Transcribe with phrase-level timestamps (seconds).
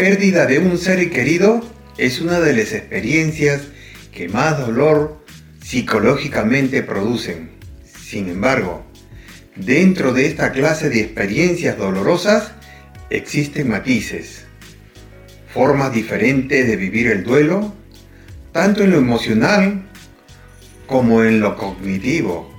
[0.00, 1.60] Pérdida de un ser querido
[1.98, 3.64] es una de las experiencias
[4.10, 5.22] que más dolor
[5.62, 7.50] psicológicamente producen.
[8.02, 8.82] Sin embargo,
[9.56, 12.52] dentro de esta clase de experiencias dolorosas
[13.10, 14.46] existen matices,
[15.52, 17.74] formas diferentes de vivir el duelo,
[18.52, 19.86] tanto en lo emocional
[20.86, 22.58] como en lo cognitivo.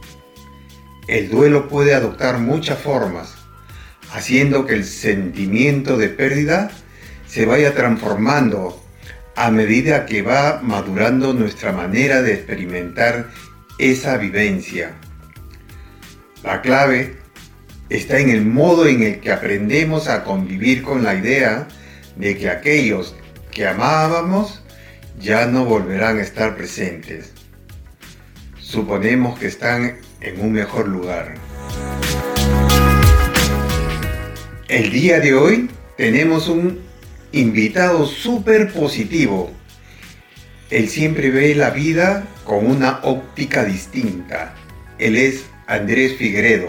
[1.08, 3.34] El duelo puede adoptar muchas formas,
[4.14, 6.70] haciendo que el sentimiento de pérdida
[7.32, 8.84] se vaya transformando
[9.38, 13.30] a medida que va madurando nuestra manera de experimentar
[13.78, 14.96] esa vivencia.
[16.44, 17.16] La clave
[17.88, 21.70] está en el modo en el que aprendemos a convivir con la idea
[22.18, 23.16] de que aquellos
[23.50, 24.62] que amábamos
[25.18, 27.32] ya no volverán a estar presentes.
[28.60, 31.36] Suponemos que están en un mejor lugar.
[34.68, 36.91] El día de hoy tenemos un
[37.32, 39.52] invitado súper positivo.
[40.70, 44.54] Él siempre ve la vida con una óptica distinta.
[44.98, 46.68] Él es Andrés Figueredo.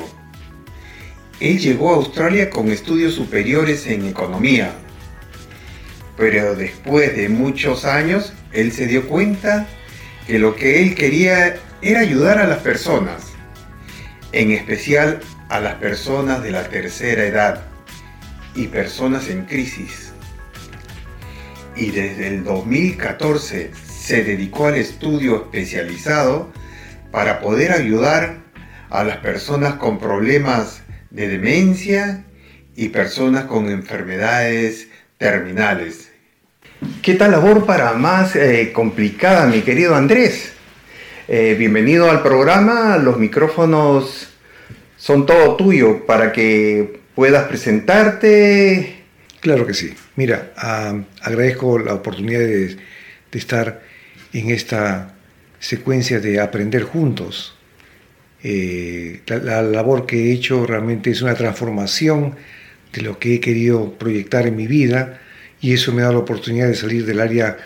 [1.41, 4.73] Él llegó a Australia con estudios superiores en economía.
[6.17, 9.67] Pero después de muchos años, él se dio cuenta
[10.27, 13.33] que lo que él quería era ayudar a las personas,
[14.31, 17.63] en especial a las personas de la tercera edad
[18.55, 20.12] y personas en crisis
[21.77, 26.51] y desde el 2014 se dedicó al estudio especializado
[27.11, 28.39] para poder ayudar
[28.91, 32.25] a las personas con problemas de demencia
[32.77, 34.89] y personas con enfermedades
[35.19, 36.11] terminales.
[37.01, 40.53] ¿Qué tal labor para más eh, complicada, mi querido Andrés?
[41.29, 44.29] Eh, bienvenido al programa, los micrófonos
[44.97, 49.02] son todo tuyo para que puedas presentarte
[49.43, 49.93] Claro que sí.
[50.15, 50.53] Mira,
[51.21, 52.77] agradezco la oportunidad de,
[53.33, 53.83] estar
[54.33, 55.17] en esta
[55.59, 57.59] secuencia de aprender juntos.
[58.45, 62.37] Eh, la, labor que he hecho realmente es una transformación
[62.93, 65.21] de lo que he querido proyectar en mi vida
[65.61, 67.59] y eso me da la oportunidad de salir del área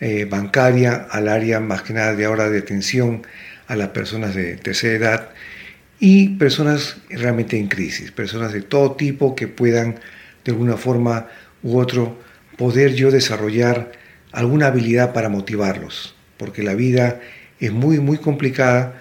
[0.00, 3.26] eh, bancaria al área más que nada de ahora de atención
[3.66, 5.30] a las personas de tercera edad
[5.98, 10.00] y personas realmente en crisis, personas de todo tipo que puedan
[10.44, 11.28] de alguna forma
[11.62, 12.16] u otro
[12.56, 13.92] poder yo desarrollar
[14.32, 17.20] alguna habilidad para motivarlos, porque la vida
[17.58, 19.00] es muy, muy complicada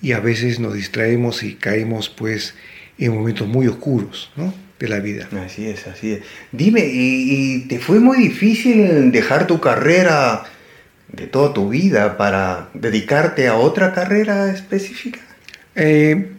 [0.00, 2.54] y a veces nos distraemos y caemos pues
[2.98, 4.54] en momentos muy oscuros ¿no?
[4.78, 5.28] de la vida.
[5.44, 6.22] Así es, así es.
[6.52, 10.44] Dime, ¿y, te fue muy difícil dejar tu carrera
[11.12, 15.20] de toda tu vida para dedicarte a otra carrera específica?
[15.74, 16.32] Eh,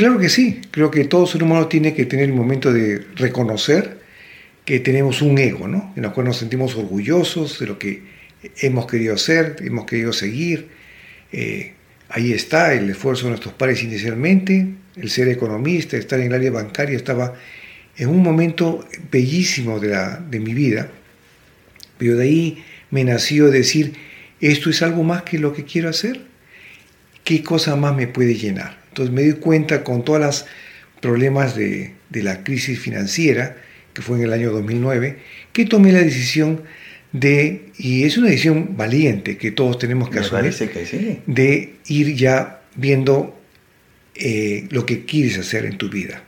[0.00, 3.98] Claro que sí, creo que todo ser humano tiene que tener el momento de reconocer
[4.64, 5.92] que tenemos un ego, ¿no?
[5.94, 8.04] En el cual nos sentimos orgullosos de lo que
[8.62, 10.68] hemos querido hacer, hemos querido seguir.
[11.32, 11.74] Eh,
[12.08, 16.50] ahí está el esfuerzo de nuestros padres inicialmente, el ser economista, estar en el área
[16.50, 17.34] bancaria, estaba
[17.98, 20.88] en un momento bellísimo de, la, de mi vida,
[21.98, 23.92] pero de ahí me nació decir,
[24.40, 26.22] esto es algo más que lo que quiero hacer,
[27.22, 28.80] ¿qué cosa más me puede llenar?
[28.90, 30.46] Entonces me di cuenta con todos los
[31.00, 33.56] problemas de, la crisis financiera,
[33.94, 35.18] que fue en el año 2009,
[35.52, 36.62] que tomé la decisión
[37.12, 40.54] de, y es una decisión valiente que todos tenemos que asumir,
[41.26, 43.40] de ir ya viendo
[44.14, 46.22] eh, lo que quieres hacer en tu vida.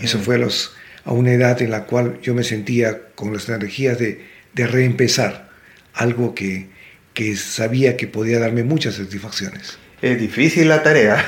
[0.00, 3.48] Eso fue a, los, a una edad en la cual yo me sentía con las
[3.48, 4.20] energías de,
[4.54, 5.50] de reempezar
[5.92, 6.68] algo que,
[7.14, 9.78] que sabía que podía darme muchas satisfacciones.
[10.02, 11.24] Es difícil la tarea.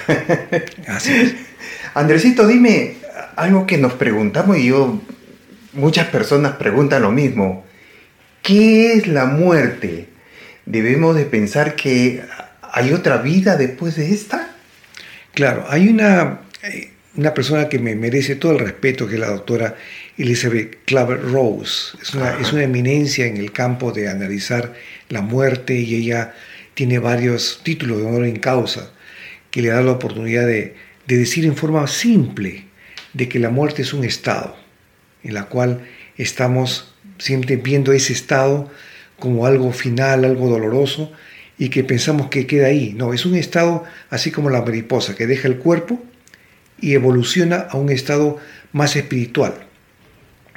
[0.88, 1.34] Así es.
[1.94, 2.94] Andresito, dime
[3.36, 5.00] algo que nos preguntamos y yo,
[5.74, 7.64] muchas personas preguntan lo mismo.
[8.42, 10.08] ¿Qué es la muerte?
[10.64, 12.22] ¿Debemos de pensar que
[12.62, 14.54] hay otra vida después de esta?
[15.34, 19.28] Claro, hay una, eh, una persona que me merece todo el respeto, que es la
[19.28, 19.76] doctora
[20.16, 21.96] Elizabeth Claver Rose.
[22.00, 24.72] Es una, es una eminencia en el campo de analizar
[25.08, 26.34] la muerte y ella
[26.74, 28.92] tiene varios títulos de honor en causa
[29.50, 30.74] que le da la oportunidad de,
[31.06, 32.64] de decir en forma simple
[33.12, 34.56] de que la muerte es un estado,
[35.22, 35.82] en la cual
[36.16, 38.70] estamos siempre viendo ese estado
[39.18, 41.12] como algo final, algo doloroso,
[41.58, 42.94] y que pensamos que queda ahí.
[42.96, 46.02] No, es un estado así como la mariposa, que deja el cuerpo
[46.80, 48.38] y evoluciona a un estado
[48.72, 49.54] más espiritual.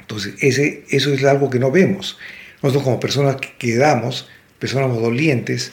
[0.00, 2.18] Entonces, ese, eso es algo que no vemos.
[2.62, 4.28] Nosotros como personas que quedamos,
[4.58, 5.72] personas dolientes,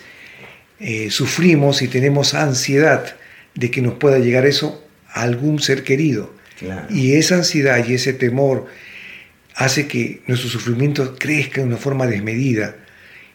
[0.80, 3.16] eh, sufrimos y tenemos ansiedad
[3.56, 6.34] de que nos pueda llegar eso a algún ser querido.
[6.90, 8.68] Y esa ansiedad y ese temor
[9.56, 12.75] hace que nuestro sufrimiento crezca de una forma desmedida,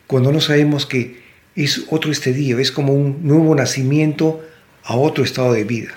[0.06, 1.20] cuando no sabemos que
[1.54, 4.44] es otro estadio, es como un nuevo nacimiento
[4.84, 5.90] a otro estado de vida.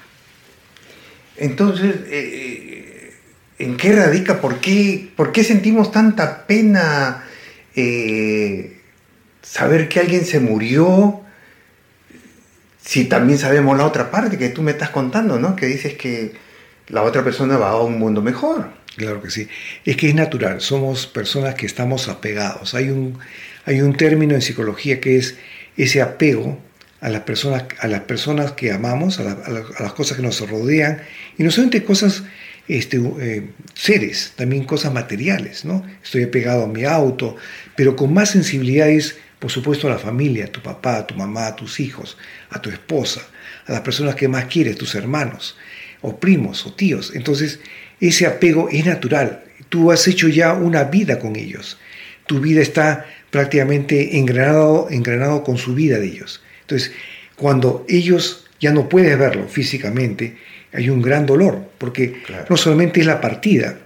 [1.38, 3.14] Entonces, eh, eh,
[3.60, 4.42] ¿en qué radica?
[4.42, 7.24] ¿Por qué, por qué sentimos tanta pena
[7.76, 8.78] eh,
[9.42, 11.21] saber que alguien se murió?
[12.84, 15.56] Si también sabemos la otra parte que tú me estás contando, ¿no?
[15.56, 16.34] Que dices que
[16.88, 18.70] la otra persona va a un mundo mejor.
[18.96, 19.48] Claro que sí.
[19.86, 22.74] Es que es natural, somos personas que estamos apegados.
[22.74, 23.18] Hay un,
[23.66, 25.38] hay un término en psicología que es
[25.78, 26.60] ese apego
[27.00, 31.02] a las personas, a las personas que amamos, a, las cosas que nos rodean,
[31.38, 32.24] y no solamente cosas,
[32.68, 35.84] este, eh, seres, también cosas materiales, ¿no?
[36.04, 37.36] Estoy apegado a mi auto,
[37.76, 41.16] pero con más sensibilidad es, por supuesto, a la familia, a tu papá, a tu
[41.16, 42.16] mamá, a tus hijos,
[42.52, 43.28] a tu esposa,
[43.66, 45.58] a las personas que más quieres, tus hermanos,
[46.02, 47.12] o primos, o tíos.
[47.16, 47.60] Entonces,
[48.00, 49.44] ese apego es natural.
[49.70, 51.80] Tú has hecho ya una vida con ellos.
[52.28, 56.44] Tu vida está prácticamente engranado, engranado con su vida de ellos.
[56.62, 56.92] Entonces,
[57.36, 60.38] cuando ellos ya no puedes verlo físicamente,
[60.72, 63.80] hay un gran dolor, porque no solamente es la partida,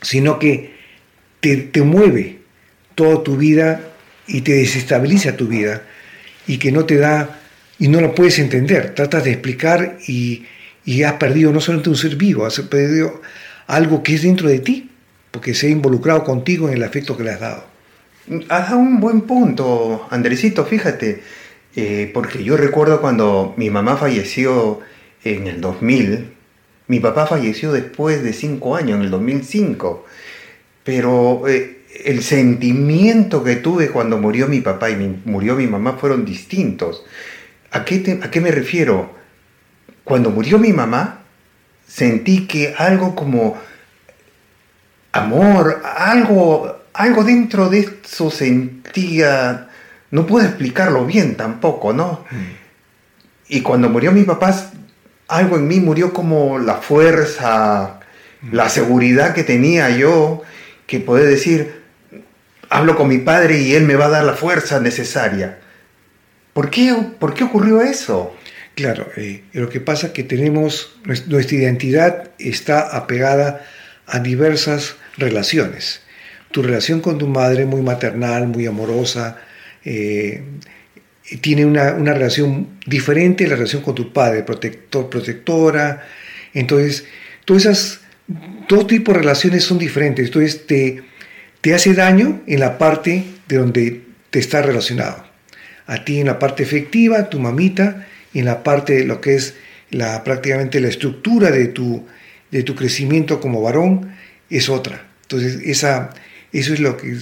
[0.00, 0.76] sino que
[1.40, 2.38] te, te, mueve
[2.94, 3.95] toda tu vida
[4.26, 5.82] y te desestabiliza tu vida
[6.46, 7.40] y que no te da
[7.78, 8.94] y no lo puedes entender.
[8.94, 10.44] Tratas de explicar y,
[10.84, 13.20] y has perdido no solamente un ser vivo, has perdido
[13.66, 14.90] algo que es dentro de ti,
[15.30, 17.64] porque se ha involucrado contigo en el afecto que le has dado.
[18.48, 21.22] Has dado un buen punto, Andresito, fíjate,
[21.76, 24.80] eh, porque yo recuerdo cuando mi mamá falleció
[25.22, 26.32] en el 2000,
[26.88, 30.06] mi papá falleció después de cinco años, en el 2005,
[30.84, 36.24] pero eh, el sentimiento que tuve cuando murió mi papá y murió mi mamá fueron
[36.24, 37.04] distintos.
[37.70, 39.14] ¿A qué, ¿A qué me refiero?
[40.04, 41.22] Cuando murió mi mamá,
[41.86, 43.56] sentí que algo como
[45.12, 49.68] amor, algo algo dentro de eso sentía,
[50.10, 52.24] no puedo explicarlo bien tampoco, ¿no?
[52.30, 52.36] Mm.
[53.48, 54.70] Y cuando murió mi papá,
[55.28, 58.00] algo en mí murió como la fuerza,
[58.50, 58.70] la mm.
[58.70, 60.42] seguridad que tenía yo,
[60.86, 61.82] que poder decir,
[62.68, 65.58] hablo con mi padre y él me va a dar la fuerza necesaria.
[66.52, 68.34] ¿Por qué, por qué ocurrió eso?
[68.74, 73.64] Claro, eh, lo que pasa es que tenemos, nuestra identidad está apegada
[74.06, 76.06] a diversas relaciones
[76.56, 79.36] tu relación con tu madre muy maternal, muy amorosa,
[79.84, 80.42] eh,
[81.42, 86.06] tiene una, relación diferente a la relación con tu padre, protector, protectora.
[86.54, 87.04] Entonces,
[87.44, 88.00] todas esas,
[88.68, 90.28] todo tipo de relaciones son diferentes.
[90.28, 91.02] Entonces, te,
[91.66, 95.24] te hace daño en la parte de donde te está relacionado.
[95.88, 99.56] A ti en la parte efectiva, tu mamita, en la parte de lo que es
[99.90, 102.06] la, prácticamente la estructura de tu,
[102.52, 104.14] de tu crecimiento como varón,
[104.48, 105.08] es otra.
[105.22, 106.10] Entonces, esa,
[106.52, 107.18] eso es lo que,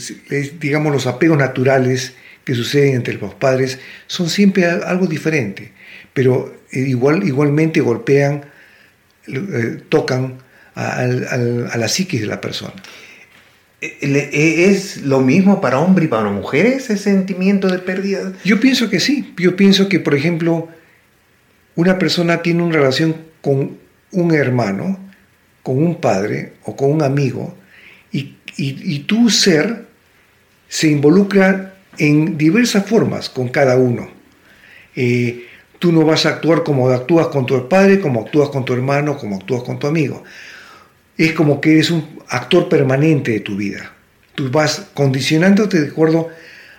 [0.60, 2.12] digamos, los apegos naturales
[2.44, 5.72] que suceden entre los padres son siempre algo diferente,
[6.12, 8.44] pero eh, igual, igualmente golpean,
[9.26, 10.36] eh, tocan
[10.74, 12.74] a, la psiquis de la persona.
[13.84, 18.32] Eh, ¿Es lo mismo para hombres y para mujeres ese sentimiento de pérdida?
[18.44, 19.34] Yo pienso que sí.
[19.36, 20.68] Yo pienso que, por ejemplo,
[21.74, 23.76] una persona tiene una relación con
[24.12, 24.98] un hermano,
[25.62, 27.54] con un padre o con un amigo,
[28.56, 29.86] y, tu ser
[30.68, 34.08] se involucra en diversas formas con cada uno.
[34.94, 35.46] Eh,
[35.80, 39.18] tú no vas a actuar como actúas con tu padre, como actúas con tu hermano,
[39.18, 40.22] como actúas con tu amigo.
[41.16, 43.92] Es como que eres un actor permanente de tu vida.
[44.35, 46.28] Tú vas condicionándote de acuerdo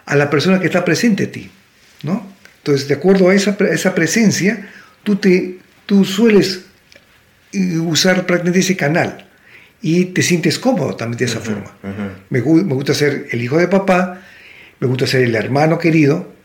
[0.06, 1.50] a la persona que está presente a ti.
[2.04, 2.26] ¿no?
[2.58, 4.70] Entonces, de acuerdo a esa, esa presencia,
[5.04, 6.66] tú, te, tú sueles
[7.54, 9.28] eh, usar prácticamente ese canal
[9.82, 11.72] y te sientes cómodo también de esa forma.
[12.30, 14.22] me, me, gusta ser el hijo de papá,
[14.80, 16.36] me gusta ser el hermano querido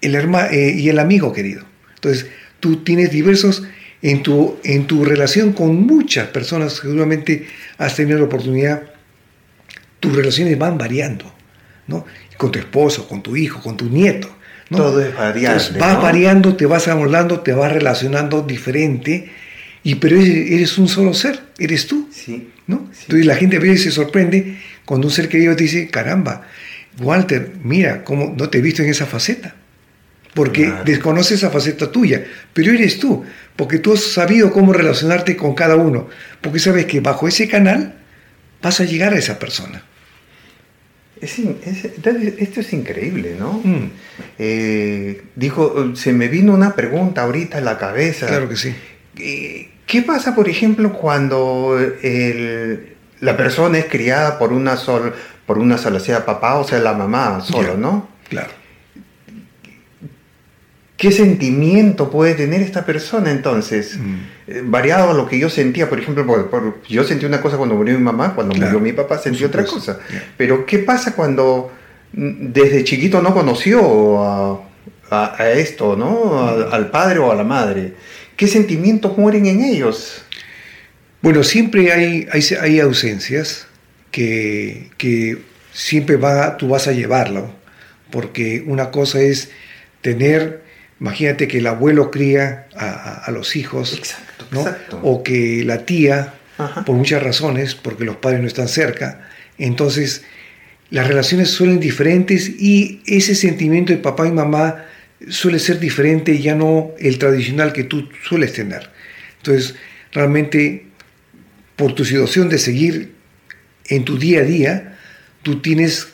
[0.00, 1.64] el eh, y el amigo querido.
[1.94, 2.26] Entonces,
[2.58, 3.64] tú tienes diversos,
[4.02, 7.46] en tu, en tu relación con muchas personas, seguramente
[7.78, 8.82] has tenido la oportunidad,
[9.98, 11.32] tus relaciones van variando,
[11.86, 12.06] ¿no?
[12.36, 14.36] Con tu esposo, con tu hijo, con tu nieto.
[14.70, 15.78] Todo es variable.
[15.80, 19.28] vas variando, te vas amoldando, te vas relacionando diferente
[19.82, 22.08] Y pero eres, eres un solo ser, eres tú.
[22.12, 22.48] Sí.
[22.68, 22.88] ¿no?
[22.92, 23.02] Sí.
[23.02, 26.42] Entonces la gente a veces se sorprende cuando un ser querido te dice, caramba,
[27.00, 29.56] Walter, mira, cómo no te he visto en esa faceta.
[30.34, 30.84] Porque Claro.
[30.84, 33.24] desconoces esa faceta tuya, pero eres tú,
[33.56, 36.08] porque tú has sabido cómo relacionarte con cada uno,
[36.40, 37.94] porque sabes que bajo ese canal
[38.62, 39.82] vas a llegar a esa persona.
[41.20, 41.84] Es in- es-
[42.38, 43.60] esto es increíble, ¿no?
[43.64, 43.90] Mm,
[44.38, 48.26] Eh, dijo, se me vino una pregunta ahorita a la cabeza.
[48.26, 48.74] claro que sí.
[49.18, 55.12] Eh, ¿Qué pasa, por ejemplo, cuando el- la persona es criada por una sola,
[55.46, 57.76] por una sola, sea papá o sea la mamá solo.
[57.76, 58.08] ¿no?
[58.28, 58.50] Claro.
[61.00, 63.96] ¿Qué sentimiento puede tener esta persona entonces?
[63.98, 64.14] Mm.
[64.48, 67.56] Eh, variado a lo que yo sentía, por ejemplo, por- por- yo sentí una cosa
[67.56, 69.98] cuando murió mi mamá, cuando Claro, murió mi papá sentí otra cosa.
[70.36, 71.72] Pero ¿qué pasa cuando
[72.12, 74.60] mm, desde chiquito no conoció a,
[75.10, 76.38] a- a esto, ¿no?
[76.38, 77.94] A- al padre o a la madre?
[78.36, 80.22] ¿Qué sentimientos mueren en ellos?
[81.22, 83.66] Bueno, siempre hay, hay, hay ausencias
[84.10, 85.38] que, que
[85.72, 87.50] siempre va, tú vas a llevarlo,
[88.10, 89.50] porque una cosa es
[90.02, 90.62] tener,
[91.00, 94.60] imagínate que el abuelo cría a, a- a los hijos, Exacto, ¿no?
[94.60, 95.00] exacto.
[95.02, 96.84] o que la tía, Ajá.
[96.84, 99.28] por muchas razones, porque los padres no están cerca,
[99.58, 100.24] entonces
[100.90, 104.84] las relaciones suelen diferentes y ese sentimiento de papá y mamá
[105.28, 108.90] suele ser diferente, ya no el tradicional que tú sueles tener.
[109.38, 109.76] Entonces,
[110.12, 110.86] realmente,
[111.76, 113.14] por tu situación de seguir
[113.86, 114.98] en tu día a día,
[115.42, 116.08] tú tienes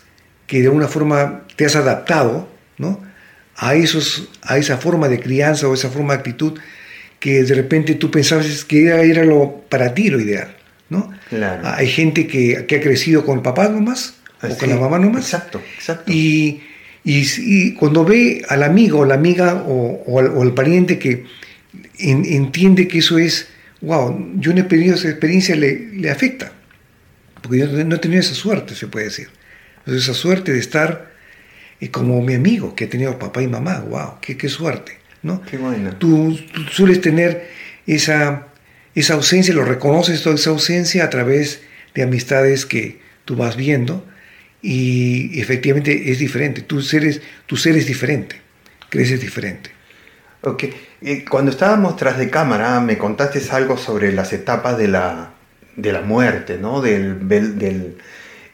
[0.46, 3.00] que de alguna forma te has adaptado, ¿no?
[3.56, 6.58] A, esos, a esa forma de crianza o esa forma de actitud
[7.20, 10.54] que de repente tú pensabas que era, era lo, para ti lo ideal,
[10.90, 11.10] ¿no?
[11.30, 11.62] Claro.
[11.64, 15.24] Hay gente que, que ha crecido con el papá nomás o con la mamá nomás.
[15.24, 16.12] Exacto, exacto.
[16.12, 16.60] Y,
[17.02, 20.98] y, y cuando ve al amigo o la amiga o, o al, o al pariente
[20.98, 21.24] que
[21.98, 23.48] en- entiende que eso es,
[23.80, 26.52] wow, yo no he tenido esa experiencia, le, le afecta.
[27.40, 29.28] Porque yo no he tenido esa suerte, se puede decir.
[29.78, 31.15] Entonces, esa suerte de estar
[31.80, 35.42] eh, como mi amigo, que ha tenido papá y mamá, wow, qué, qué suerte, ¿no?
[35.42, 35.94] Qué bueno.
[35.96, 37.48] Tú, tú sueles tener
[37.86, 38.48] esa,
[38.94, 41.62] esa ausencia, lo reconoces toda esa ausencia a través
[41.94, 44.06] de amistades que tú vas viendo
[44.62, 46.62] y efectivamente es diferente.
[46.62, 48.40] Tu ser es, tu ser es diferente,
[48.88, 49.70] creces diferente.
[50.42, 50.64] Ok.
[51.28, 55.34] Cuando estábamos tras de cámara, me contaste algo sobre las etapas de la,
[55.76, 56.80] de la muerte, ¿no?
[56.80, 57.98] Del, del, del,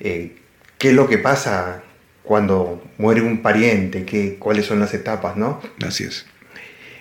[0.00, 0.36] eh,
[0.78, 1.82] ¿Qué es lo que pasa
[2.22, 4.04] cuando muere un pariente?
[4.04, 5.60] ¿Qué, ¿Cuáles son las etapas, no?
[5.84, 6.24] Así es.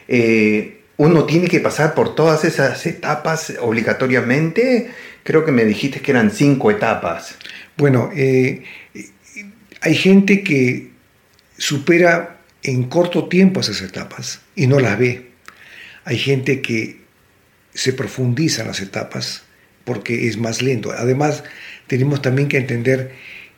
[0.07, 4.89] Eh, uno tiene que pasar por todas esas etapas obligatoriamente.
[5.23, 7.35] Creo que me dijiste que eran cinco etapas.
[7.77, 8.63] Bueno, eh,
[9.81, 10.89] hay gente que
[11.57, 15.29] supera en corto tiempo esas etapas y no las ve.
[16.03, 17.01] Hay gente que
[17.75, 19.43] se profundiza en las etapas
[19.83, 20.91] porque es más lento.
[20.91, 21.43] Además,
[21.85, 23.11] tenemos también que entender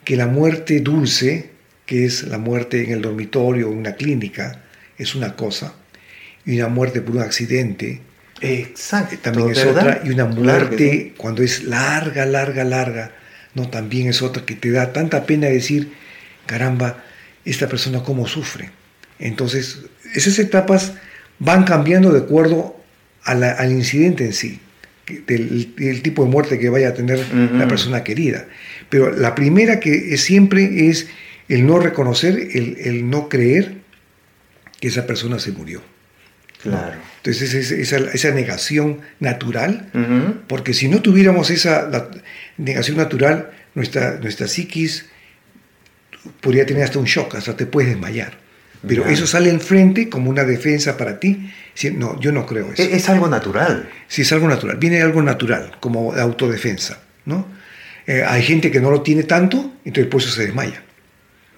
[0.04, 1.53] que la muerte dulce,
[1.86, 4.64] que es la muerte en el dormitorio o en una clínica,
[4.98, 5.74] es una cosa,
[6.46, 8.02] y una muerte por un accidente
[8.42, 9.16] Exacto.
[9.22, 9.88] también es ¿verdad?
[9.98, 11.14] otra, y una muerte sí.
[11.18, 13.12] cuando es larga, larga, larga,
[13.56, 15.92] no, también es otra que te da tanta pena decir,
[16.46, 17.04] caramba,
[17.46, 18.72] esta persona cómo sufre.
[19.20, 19.80] Entonces,
[20.16, 20.94] esas etapas
[21.40, 22.76] van cambiando de acuerdo
[23.24, 24.60] a la- al incidente en sí,
[25.28, 27.20] del, del tipo de muerte que vaya a tener
[27.54, 28.48] la persona querida.
[28.90, 31.08] Pero la primera que es siempre es
[31.50, 33.76] el no reconocer, el, el no creer
[34.80, 35.82] que esa persona se murió.
[36.62, 36.96] Claro.
[37.18, 39.90] Entonces es esa, esa negación natural,
[40.48, 42.10] porque si no tuviéramos esa la
[42.58, 45.06] negación natural, nuestra, nuestra psiquis
[46.42, 48.42] podría tener hasta un shock, hasta te puedes desmayar.
[48.86, 51.50] Pero eso sale al frente como una defensa para ti.
[51.74, 52.84] Si- no, yo no creo eso.
[52.84, 53.90] Es, es algo natural.
[54.10, 57.00] Si es algo natural, viene algo natural, como autodefensa.
[57.26, 57.48] ¿no?
[58.08, 60.84] Eh, hay gente que no lo tiene tanto, entonces por eso se desmaya.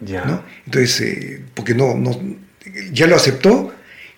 [0.02, 0.26] Ya.
[0.26, 0.44] ¿no?
[0.66, 2.20] Entonces, eh, porque no, no,
[2.92, 3.74] ya lo aceptó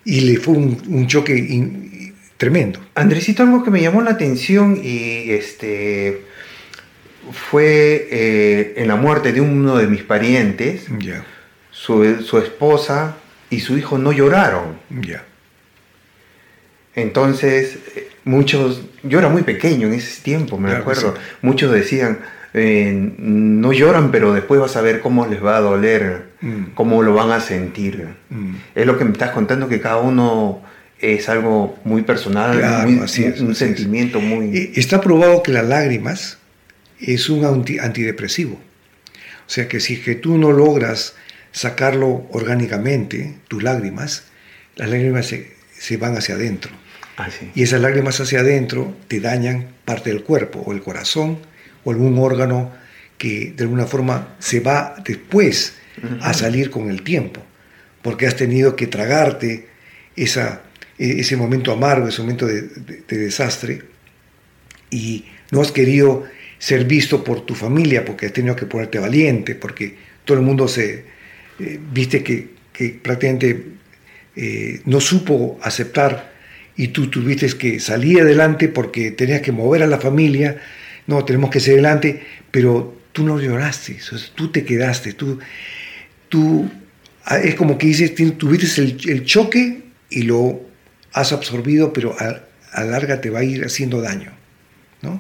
[0.06, 2.80] y le fue un, un choque in- tremendo.
[2.96, 6.22] Andresito, algo que me llamó la atención y este
[7.32, 11.26] fue eh, en la muerte de uno de mis parientes, Ya,
[11.72, 13.18] su, su esposa
[13.50, 14.78] y su hijo no lloraron.
[15.02, 15.24] ya.
[16.96, 21.22] Entonces, eh, muchos, yo era muy pequeño en ese tiempo, me Claro acuerdo, sí.
[21.42, 22.20] muchos decían,
[22.54, 26.74] eh, no lloran, pero después vas a ver cómo les va a doler, Mm.
[26.76, 28.08] cómo lo van a sentir.
[28.30, 28.56] Mm.
[28.76, 30.62] Es lo que me estás contando, que cada uno
[31.00, 33.70] es algo muy personal, Claro, muy- así es, un así es.
[33.76, 34.56] sentimiento muy...
[34.58, 36.38] Eh, Está probado que las lágrimas
[37.00, 38.54] es un anti- antidepresivo.
[38.54, 41.16] O sea que si es que tú no logras
[41.52, 44.26] sacarlo orgánicamente, tus lágrimas,
[44.76, 46.72] las lágrimas se, se van hacia adentro.
[47.18, 47.50] Ah, sí.
[47.56, 51.40] Y esas lágrimas hacia adentro te dañan parte del cuerpo, o el corazón,
[51.88, 52.74] o algún órgano
[53.18, 55.78] que de alguna forma se va después
[56.20, 57.42] a salir con el tiempo,
[58.02, 59.68] porque has tenido que tragarte
[60.18, 60.64] esa,
[61.00, 62.62] e, ese momento amargo, ese momento de,
[63.08, 63.84] desastre,
[64.92, 66.26] y no has querido
[66.60, 70.68] ser visto por tu familia porque has tenido que ponerte valiente, porque todo el mundo
[70.68, 71.06] se,
[71.60, 73.64] eh, viste que, que prácticamente
[74.36, 76.34] eh, no supo aceptar
[76.76, 80.62] y tú tuviste que salir adelante porque tenías que mover a la familia,
[81.08, 82.22] no, tenemos que ser adelante,
[82.52, 83.98] pero tú no lloraste,
[84.36, 85.40] tú te quedaste, tú,
[86.30, 86.70] tú,
[87.26, 90.62] ah, es como que dices, tuviste el, choque y lo
[91.14, 92.42] has absorbido, pero a,
[92.74, 94.32] a, larga te va a ir haciendo daño,
[95.02, 95.20] ¿no?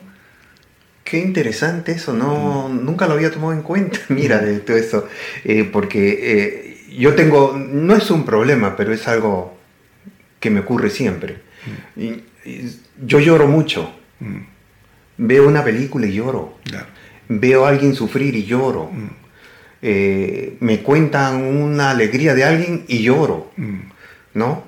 [1.04, 5.08] Qué interesante eso, no, nunca lo había tomado en cuenta, mira, de todo eso,
[5.46, 9.58] eh, porque eh, yo tengo, no es un problema, pero es algo
[10.42, 11.40] que me ocurre siempre.
[11.96, 13.94] yo lloro mucho.
[15.18, 16.58] Veo una película y lloro
[17.30, 18.90] veo a alguien sufrir y lloro.
[18.92, 19.08] Mm.
[19.82, 23.80] Eh, me cuentan una alegría de alguien y lloro, mm.
[24.34, 24.66] ¿no?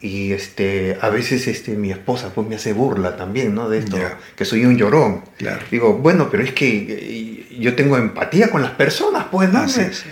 [0.00, 3.68] Y este, a veces este, mi esposa pues, me hace burla también, ¿no?
[3.68, 3.96] De esto,
[4.34, 5.22] que soy un llorón.
[5.70, 9.64] Digo, bueno, pero es que eh, yo tengo empatía con las personas, pues, ¿no?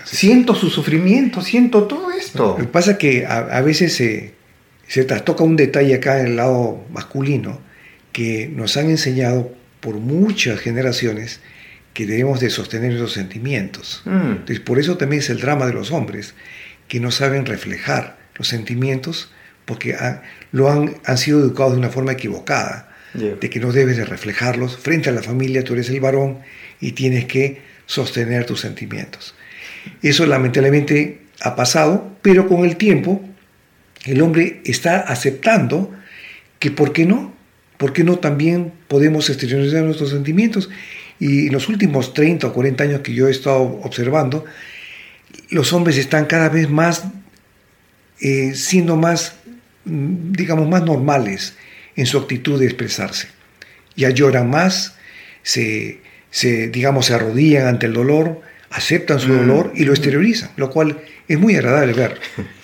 [0.05, 2.55] Siento su sufrimiento, siento todo esto.
[2.57, 4.35] Lo que pasa es que a, veces se,
[4.87, 7.59] se trastoca un detalle acá en el lado masculino
[8.13, 9.51] que nos han enseñado
[9.81, 11.41] por muchas generaciones
[11.95, 14.03] que debemos de sostener esos sentimientos.
[14.05, 14.31] Mm.
[14.31, 16.35] Entonces, por eso también es el drama de los hombres,
[16.89, 19.33] que no saben reflejar los sentimientos
[19.65, 20.23] porque han,
[20.53, 24.77] lo han, han sido educados de una forma equivocada, de que no debes de reflejarlos
[24.77, 26.39] frente a la familia, tú eres el varón
[26.81, 29.35] y tienes que sostener tus sentimientos.
[30.01, 33.21] Eso lamentablemente ha pasado, pero con el tiempo
[34.05, 35.93] el hombre está aceptando
[36.61, 37.35] que, ¿por qué no?
[37.81, 40.69] ¿Por qué no también podemos exteriorizar nuestros sentimientos?
[41.19, 44.45] Y en los últimos 30 o 40 años que yo he estado observando,
[45.49, 47.05] los hombres están cada vez más
[48.21, 49.37] eh, siendo más,
[49.87, 51.57] mm, digamos, más normales
[51.97, 53.29] en su actitud de expresarse.
[53.97, 54.97] Ya lloran más,
[55.43, 56.01] se,
[56.71, 59.39] digamos, se arrodillan ante el dolor, aceptan su mm.
[59.39, 62.21] dolor y lo exteriorizan, lo cual es muy agradable ver.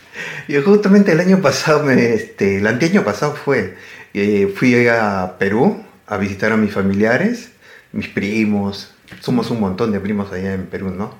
[0.49, 3.77] Yo justamente el año pasado, este, el anteaño pasado fue,
[4.17, 7.51] eh, fui a Perú a visitar a mis familiares
[7.97, 11.15] mis primos, somos un montón de primos allá en Perú, ¿no?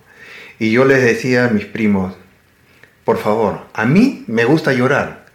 [0.59, 2.15] Y yo les decía a mis primos,
[3.05, 5.27] por favor, a mí me gusta llorar.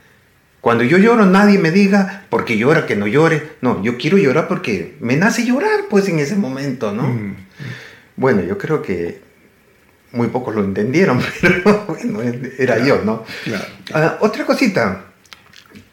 [0.62, 3.54] Cuando yo lloro nadie me diga, porque llora, que no llore.
[3.62, 7.04] No, yo quiero llorar porque me nace llorar, pues en ese momento, ¿no?
[7.04, 7.36] Mm.
[8.16, 9.22] Bueno, yo creo que
[10.12, 12.20] muy pocos lo entendieron, pero bueno,
[12.60, 13.26] era yo, ¿no?
[13.94, 15.06] Ah, otra cosita,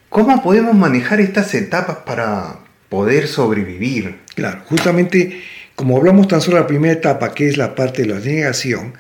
[0.09, 4.17] ¿cómo podemos manejar estas etapas para poder sobrevivir?
[4.35, 5.43] Claro, justamente
[5.75, 8.95] como hablamos tan solo de la primera etapa, que es la parte de la negación,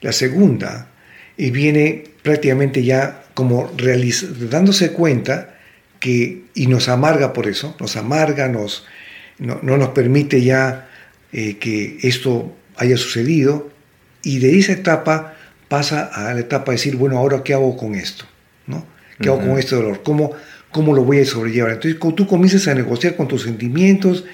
[0.00, 0.88] la segunda
[1.36, 3.70] y viene prácticamente ya como
[4.50, 5.54] dándose cuenta
[5.98, 8.86] que, y nos amarga por eso, nos amarga, nos,
[9.38, 10.88] no, nos permite ya
[11.32, 13.70] eh, que esto haya sucedido,
[14.22, 15.34] y de esa etapa
[15.68, 18.24] pasa a la etapa de decir, bueno, ahora qué hago con esto,
[18.66, 18.86] ¿no?
[19.20, 20.02] ¿Qué hago con este dolor?
[20.02, 20.32] ¿Cómo,
[20.70, 21.72] ¿Cómo lo voy a sobrellevar?
[21.72, 24.24] Entonces, tú comienzas a negociar con tus sentimientos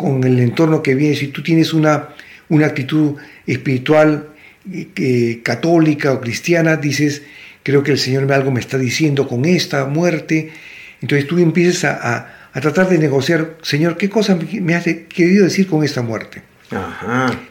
[0.00, 2.08] con el entorno que viene, si tú tienes una,
[2.48, 4.30] una actitud espiritual
[4.72, 7.22] eh, católica o cristiana, dices,
[7.62, 10.52] creo que el Señor algo me está diciendo con esta muerte,
[11.02, 15.84] entonces tú empiezas a, tratar de negociar, Señor, ¿qué cosa me has querido decir con
[15.84, 16.42] esta muerte?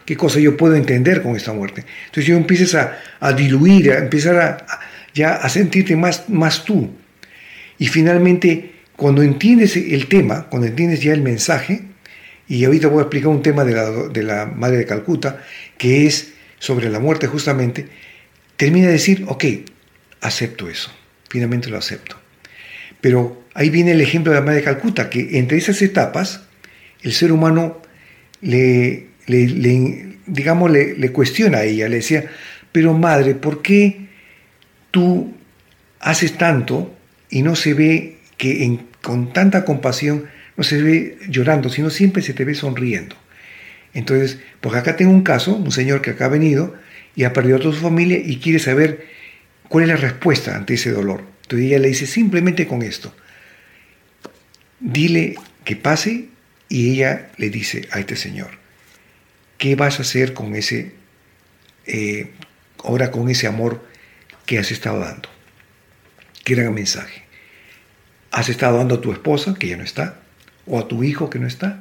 [0.04, 1.84] ¿Qué cosa yo puedo entender con esta muerte?
[2.06, 2.88] Entonces yo empiezas
[3.20, 4.66] a, diluir, a empezar a,
[5.14, 6.90] ya a sentirte más, más tú.
[7.80, 11.80] Y finalmente, cuando entiendes el tema, cuando entiendes ya el mensaje,
[12.46, 15.42] y ahorita voy a explicar un tema de la, de la Madre de Calcuta,
[15.78, 17.88] que es sobre la muerte justamente,
[18.56, 19.44] termina de decir, ok,
[20.20, 20.92] acepto eso,
[21.30, 22.16] finalmente lo acepto.
[23.00, 26.42] Pero ahí viene el ejemplo de la Madre de Calcuta, que entre esas etapas
[27.00, 27.80] el ser humano
[28.42, 29.06] le,
[30.26, 32.30] digamos, le, le, cuestiona a ella, le decía,
[32.72, 34.08] pero madre, ¿por qué
[34.90, 35.32] tú
[35.98, 36.94] haces tanto
[37.30, 42.34] y no se ve que con tanta compasión no se ve llorando, sino siempre se
[42.34, 43.16] te ve sonriendo.
[43.94, 46.74] Entonces, pues acá tengo un caso, un señor que acá ha venido
[47.16, 49.06] y ha perdido a toda su familia y quiere saber
[49.68, 51.24] cuál es la respuesta ante ese dolor.
[51.42, 53.14] Entonces ella le dice simplemente con esto,
[54.78, 56.26] dile que pase
[56.68, 58.50] y ella le dice a este señor,
[59.58, 60.92] ¿qué vas a hacer con ese,
[61.86, 62.30] eh,
[62.84, 63.84] ahora con ese amor
[64.46, 65.28] que has estado dando?
[66.44, 67.22] Qué gran mensaje.
[68.32, 70.20] has estado dando a tu esposa, que ya no está,
[70.66, 71.80] o a tu hijo, que no está.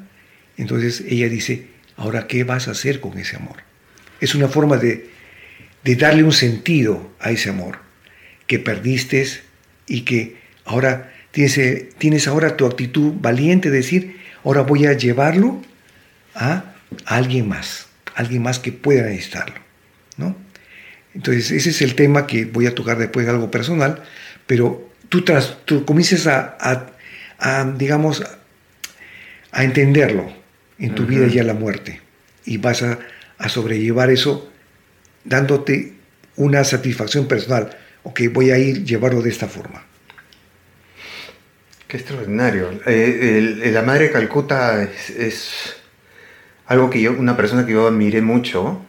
[0.57, 3.57] Entonces ella dice, ahora, ¿qué vas a hacer con ese amor?
[4.19, 5.09] Es una forma de,
[5.83, 7.79] de darle un sentido a ese amor
[8.47, 9.25] que perdiste
[9.87, 14.93] y que ahora tienes, eh, tienes ahora tu actitud valiente de decir, ahora voy a
[14.93, 15.61] llevarlo
[16.33, 16.73] a
[17.05, 19.55] alguien más, alguien más que pueda necesitarlo,
[20.17, 20.35] ¿no?
[21.13, 24.03] Entonces, ese es el tema que voy a tocar después, algo personal,
[24.49, 26.57] pero tú, tras, tú comiences a,
[27.37, 28.23] a, digamos,
[29.51, 30.33] a entenderlo
[30.79, 32.01] en tu vida ya la muerte
[32.45, 32.97] y vas a,
[33.37, 34.51] a sobrellevar eso
[35.23, 35.93] dándote
[36.35, 37.77] una satisfacción personal.
[38.01, 39.85] Ok, voy a ir llevarlo de esta forma.
[41.87, 42.71] Qué extraordinario.
[42.87, 45.75] Eh, la madre de Calcuta es,
[46.65, 48.83] algo que yo, una persona que yo admiré mucho,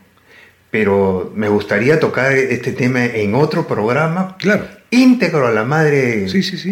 [0.70, 4.38] pero me gustaría tocar este tema en otro programa.
[4.38, 4.79] Claro.
[4.90, 6.26] Íntegro a la madre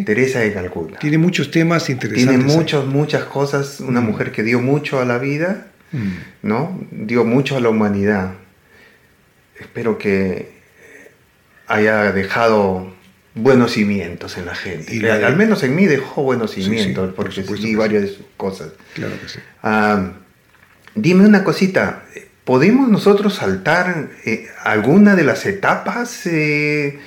[0.04, 0.98] Teresa de Calcuta.
[0.98, 2.36] Tiene muchos temas interesantes.
[2.36, 3.80] Tiene muchas, muchas cosas.
[3.80, 4.04] Una mm.
[4.04, 6.08] mujer que dio mucho a la vida, mm.
[6.42, 6.80] ¿no?
[6.90, 8.32] Dio mucho a la humanidad.
[9.60, 10.50] Espero que
[11.68, 12.92] haya dejado
[13.34, 14.96] buenos cimientos en la gente.
[14.96, 18.70] Y al, menos en mí dejó buenos cimientos, porque sí, varias de sus cosas.
[18.94, 19.38] Claro que sí.
[19.62, 20.12] Ah,
[20.94, 22.04] dime una cosita,
[22.44, 26.98] ¿podemos nosotros saltar eh, alguna de las etapas eh,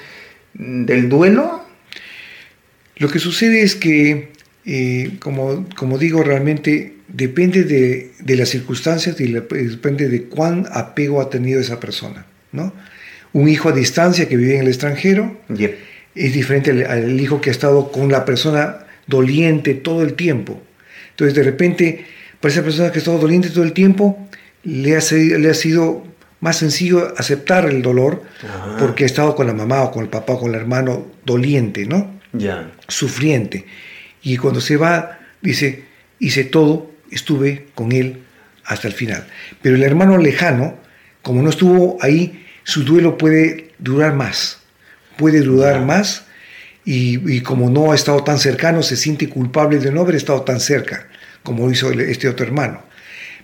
[0.54, 1.64] del duelo?
[2.98, 4.32] Lo que sucede es que,
[4.66, 11.22] eh, como, como digo, realmente depende de, de las circunstancias y depende de cuán apego
[11.22, 12.74] ha tenido esa persona, ¿no?
[13.34, 15.40] Un hijo a distancia que vive en el extranjero
[16.16, 20.62] es diferente al, hijo que ha estado con la persona doliente todo el tiempo.
[21.12, 22.06] Entonces, de repente,
[22.42, 24.28] para esa persona que ha estado doliente todo el tiempo,
[24.64, 26.06] le ha, le ha sido
[26.42, 28.24] más sencillo aceptar el dolor
[28.78, 31.86] porque ha estado con la mamá o con el papá o con el hermano doliente,
[31.86, 32.20] ¿no?
[32.34, 32.72] Ya.
[32.88, 33.66] Sufriente.
[34.22, 35.86] Y cuando se va, dice,
[36.20, 38.24] hice todo, estuve con él
[38.66, 39.26] hasta el final.
[39.62, 40.78] Pero el hermano lejano,
[41.22, 44.62] como no estuvo ahí, su duelo puede durar más
[45.22, 46.26] puede dudar más
[46.84, 50.60] y, como no ha estado tan cercano, se siente culpable de no haber estado tan
[50.60, 51.08] cerca
[51.44, 52.82] como hizo este otro hermano.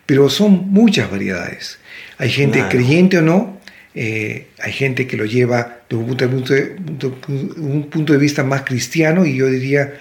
[0.07, 1.77] Pero son muchas variedades.
[2.17, 3.59] Hay gente creyente o no,
[3.93, 6.25] eh, hay gente que lo lleva de un punto
[7.27, 9.93] un punto de vista más cristiano y yo diría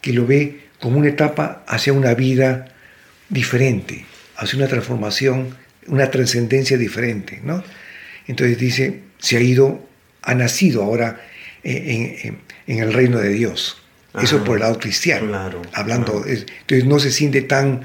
[0.00, 2.74] que lo ve como una etapa hacia una vida
[3.28, 4.04] diferente,
[4.36, 7.40] hacia una transformación, una trascendencia diferente.
[7.42, 7.62] ¿no?
[8.26, 9.86] Entonces dice, se ha ido
[10.24, 11.20] ha nacido ahora
[11.62, 13.78] en, el reino de Dios.
[14.20, 15.50] Eso por el lado cristiano.
[15.72, 17.82] hablando, entonces no se siente tan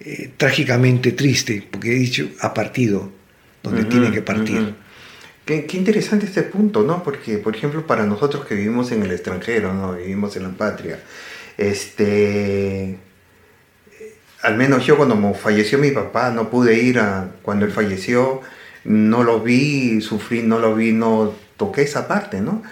[0.00, 3.10] eh, trágicamente triste, porque he dicho, ha partido
[3.62, 4.74] donde tiene que partir.
[5.44, 7.02] Qué, interesante este punto, ¿no?
[7.02, 9.94] Porque, por ejemplo, para nosotros que vivimos en el extranjero, ¿no?
[9.94, 11.00] Vivimos en la patria,
[11.56, 12.98] este...
[14.42, 17.30] Al menos yo cuando falleció mi papá no pude ir a...
[17.42, 18.42] Cuando él falleció,
[18.84, 22.62] no lo vi sufrir, no lo vi, no toqué esa parte, ¿no?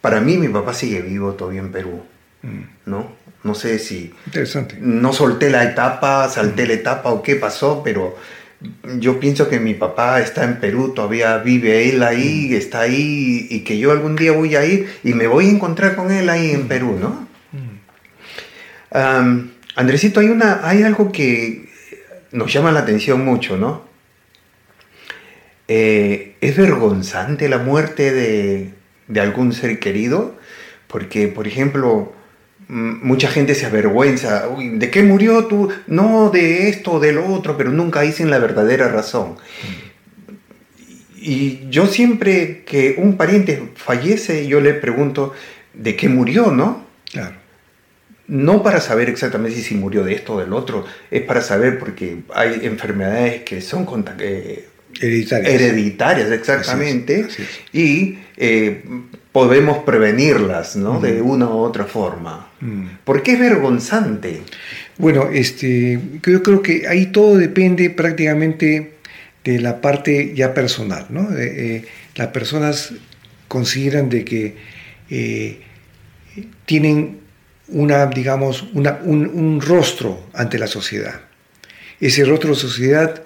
[0.00, 2.02] Para mí mi papá sigue vivo todavía en Perú,
[2.42, 2.62] mm.
[2.84, 3.15] ¿no?
[3.46, 4.12] No sé si...
[4.26, 4.76] Interesante.
[4.80, 8.16] No solté la etapa, salté la etapa o qué pasó, pero
[8.98, 13.60] yo pienso que mi papá está en Perú, todavía vive él ahí, está ahí, y
[13.60, 16.50] que yo algún día voy a ir y me voy a encontrar con él ahí
[16.50, 16.66] en.
[16.66, 17.26] Perú, ¿no?
[19.76, 21.68] Andresito, hay, una, hay algo que
[22.32, 23.84] nos llama la atención mucho, ¿no?
[25.68, 30.34] Eh, ¿Es vergonzante la muerte de, algún ser querido?
[30.86, 32.14] Porque, por ejemplo,
[32.68, 35.68] mucha gente se avergüenza, ¿de qué murió tú?
[35.86, 39.36] No, de esto de lo otro, pero nunca dicen la verdadera razón.
[41.16, 45.32] Y yo siempre que un pariente fallece, yo le pregunto,
[45.74, 46.86] ¿de qué murió, no?
[47.10, 47.36] Claro.
[48.28, 52.18] No para saber exactamente si murió de esto o del otro, es para saber porque
[52.34, 53.86] hay enfermedades que son
[54.18, 54.68] eh,
[55.00, 55.52] Hereditarias.
[55.52, 57.28] Hereditarias, exactamente.
[57.72, 58.82] Y eh,
[59.36, 60.98] podemos prevenirlas, ¿no?
[60.98, 62.48] De una u otra forma.
[62.58, 62.86] Mm.
[63.04, 64.40] ¿Por qué es vergonzante?
[64.96, 68.94] Bueno, este, yo creo que ahí todo depende prácticamente
[69.44, 71.36] de la parte ya personal, ¿no?
[71.36, 72.94] Eh, las personas
[73.46, 74.56] consideran de que
[75.10, 75.60] eh,
[76.64, 77.18] tienen
[77.68, 81.20] una, digamos, una, un, un, rostro ante la sociedad.
[82.00, 83.22] Ese rostro de sociedad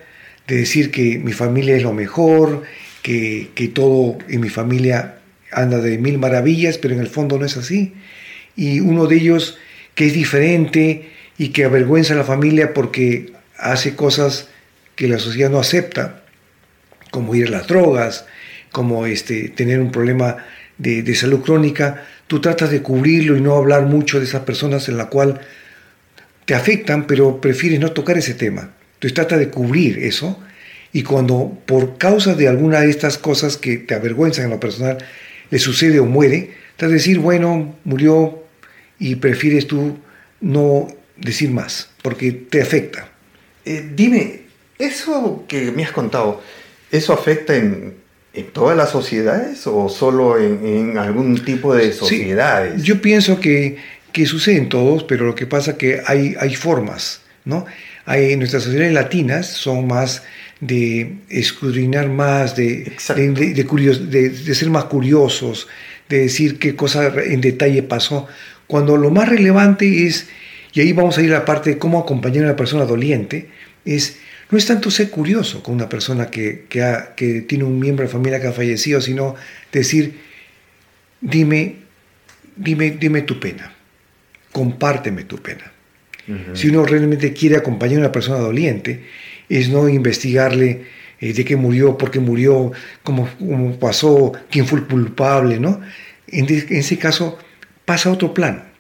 [0.49, 2.65] de decir que mi familia es lo mejor,
[3.03, 5.20] que, todo en mi familia
[5.53, 7.95] anda de mil maravillas, pero en el fondo no es así.
[8.57, 9.59] Y uno de ellos
[9.95, 14.49] que es diferente y que avergüenza a la familia porque hace cosas
[14.95, 16.23] que la sociedad no acepta,
[17.11, 18.27] como ir a las drogas,
[18.71, 20.37] como este, tener un problema
[20.79, 24.97] de, salud crónica, tú tratas de cubrirlo y no hablar mucho de esas personas en
[24.97, 25.41] la cual
[26.47, 28.71] te afectan, pero prefieres no tocar ese tema.
[28.95, 30.41] Entonces trata de cubrir eso
[30.93, 34.99] y cuando por causa de alguna de estas cosas que te avergüenzan en lo personal
[35.51, 38.43] le sucede o muere, de decir, bueno, murió
[38.99, 39.99] y prefieres tú
[40.41, 43.09] no decir más, porque te afecta.
[43.65, 44.43] Eh, dime,
[44.79, 46.43] eso que me has contado,
[46.91, 47.99] ¿eso afecta en,
[48.53, 52.83] todas las sociedades o solo en, algún tipo de sociedades?
[52.83, 53.77] yo pienso que,
[54.13, 57.67] que, sucede en todos, pero lo que pasa es que hay, hay formas, ¿no?
[58.07, 60.23] Hay, nuestras sociedades latinas son más
[60.61, 65.69] de escudriñar más, de, de, de, ser más curiosos,
[66.09, 68.29] de decir qué cosa en detalle pasó,
[68.67, 70.29] cuando lo más relevante es,
[70.73, 73.49] y ahí vamos a ir a la parte de cómo acompañar a una persona doliente,
[73.85, 74.19] es
[74.51, 78.41] no es tanto ser curioso con una persona que, que, tiene un miembro de familia
[78.41, 79.37] que ha fallecido, sino
[79.73, 80.19] decir,
[81.21, 81.77] dime,
[82.57, 83.73] dime, dime tu pena,
[84.53, 85.73] compárteme tu pena.
[86.55, 89.03] Si uno realmente quiere acompañar a una persona doliente,
[89.51, 90.85] es no investigarle
[91.21, 95.81] eh, de qué murió, por qué murió, cómo, cómo, pasó, quién fue el culpable, ¿no?
[96.29, 97.37] En, ese caso
[97.85, 98.71] pasa otro plan.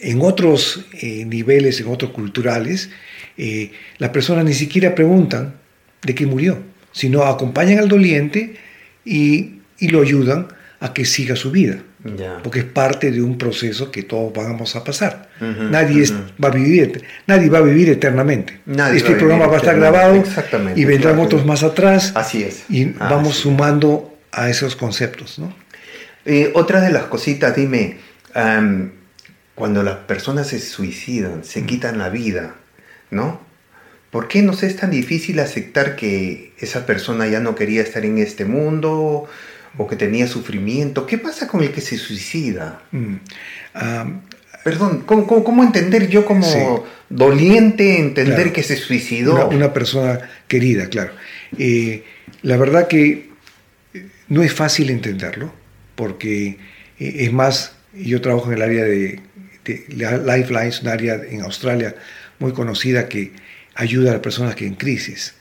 [0.00, 2.88] En otros eh, niveles, en otros culturales,
[3.36, 5.56] eh, las personas ni siquiera preguntan
[6.02, 8.56] de qué murió, sino acompañan al doliente
[9.04, 10.48] y, y lo ayudan
[10.78, 11.82] a que siga su vida.
[12.42, 15.29] Porque es parte de un proceso que todos vamos a pasar.
[15.40, 16.04] Nadie,
[16.42, 18.60] va a vivir, nadie va a vivir eternamente.
[18.94, 20.22] este programa va a estar grabado
[20.74, 22.12] y vendrán otros más atrás.
[22.14, 22.64] Así es.
[22.68, 25.38] Y vamos sumando a esos conceptos.
[25.38, 25.54] ¿no?
[26.24, 27.98] Eh, otra de las cositas, dime,
[29.54, 32.54] cuando las personas se suicidan, se quitan la vida,
[33.10, 33.40] ¿no?
[34.10, 38.18] ¿Por qué nos es tan difícil aceptar que esa persona ya no quería estar en
[38.18, 39.28] este mundo?
[39.76, 41.06] o que tenía sufrimiento.
[41.06, 42.82] ¿Qué pasa con el que se suicida?
[42.90, 43.16] Mm.
[44.64, 49.48] Perdón, ¿cómo, entender yo como doliente entender que se suicidó?
[49.48, 51.12] Una, persona querida, claro.
[51.58, 52.04] Eh,
[52.42, 53.30] la verdad que
[54.28, 55.52] no es fácil entenderlo,
[55.94, 56.58] porque
[56.98, 59.20] eh, es más, yo trabajo en el área de,
[59.64, 61.94] de Lifelines, un área en Australia
[62.38, 63.32] muy conocida que
[63.74, 65.34] ayuda a las personas que en crisis.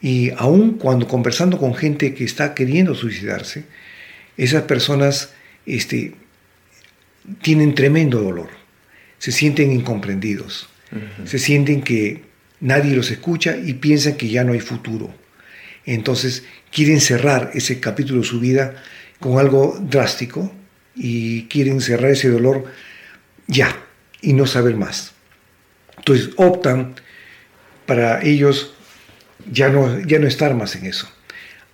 [0.00, 3.64] Y aún cuando conversando con gente que está queriendo suicidarse,
[4.36, 5.30] esas personas
[5.64, 6.14] este,
[7.42, 8.48] tienen tremendo dolor,
[9.18, 10.68] se sienten incomprendidos,
[11.24, 12.22] se sienten que
[12.60, 15.12] nadie los escucha y piensan que ya no hay futuro.
[15.84, 18.74] Entonces quieren cerrar ese capítulo de su vida
[19.20, 20.52] con algo drástico
[20.94, 22.64] y quieren cerrar ese dolor
[23.46, 23.76] ya
[24.20, 25.12] y no saber más.
[25.98, 26.94] Entonces optan
[27.86, 28.74] para ellos
[29.50, 31.08] ya no, ya no estar más en eso.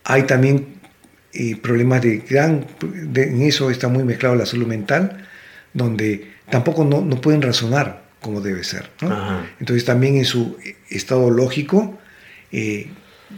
[0.04, 0.74] Hay también
[1.32, 2.66] eh, problemas de gran,
[3.14, 5.26] en eso está muy mezclado la salud mental,
[5.74, 8.88] donde tampoco no, no pueden razonar como debe ser.
[9.60, 10.56] Entonces también en su
[10.88, 11.98] estado lógico,
[12.52, 12.88] eh,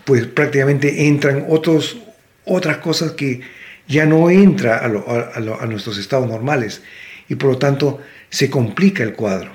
[0.05, 1.99] pues prácticamente entran otros,
[2.45, 3.41] otras cosas que
[3.89, 6.83] ya no entra a, a, nuestros estados normales
[7.29, 9.53] y por lo tanto se complica el cuadro.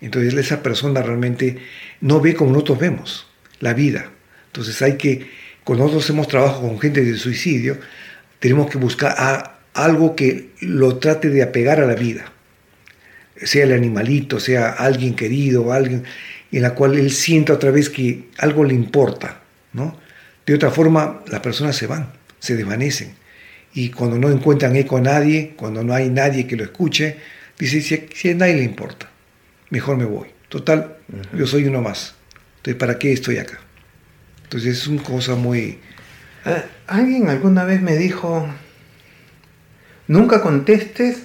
[0.00, 1.58] Entonces esa persona realmente
[2.00, 3.28] no ve como nosotros vemos
[3.60, 4.10] la vida.
[4.46, 5.30] Entonces hay que,
[5.62, 7.78] cuando nosotros hacemos trabajo con gente de suicidio,
[8.40, 9.14] tenemos que buscar
[9.74, 12.32] algo que lo trate de apegar a la vida.
[13.36, 16.04] Sea el animalito, sea alguien querido, alguien
[16.52, 19.40] en la cual él sienta otra vez que algo le importa.
[19.72, 19.98] ¿no?
[20.46, 23.14] De otra forma, las personas se van, se desvanecen.
[23.74, 27.16] Y cuando no encuentran eco a nadie, cuando no hay nadie que lo escuche,
[27.58, 29.08] dice, si, a nadie le importa,
[29.70, 30.28] mejor me voy.
[30.48, 30.98] Total,
[31.32, 32.14] yo soy uno más.
[32.58, 33.58] Entonces, ¿para qué estoy acá?
[34.44, 35.78] Entonces es una cosa muy...
[36.44, 38.46] Eh, alguien alguna vez me dijo,
[40.08, 41.24] nunca contestes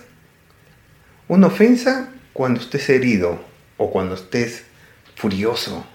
[1.28, 3.44] una ofensa cuando estés herido
[3.78, 4.64] o cuando estés
[5.16, 5.86] furioso,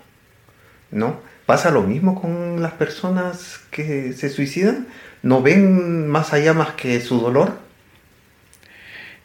[0.91, 1.21] ¿no?
[1.47, 4.87] ¿Pasa lo mismo con las personas que se suicidan?
[5.23, 7.59] ¿No ven más allá más que su dolor?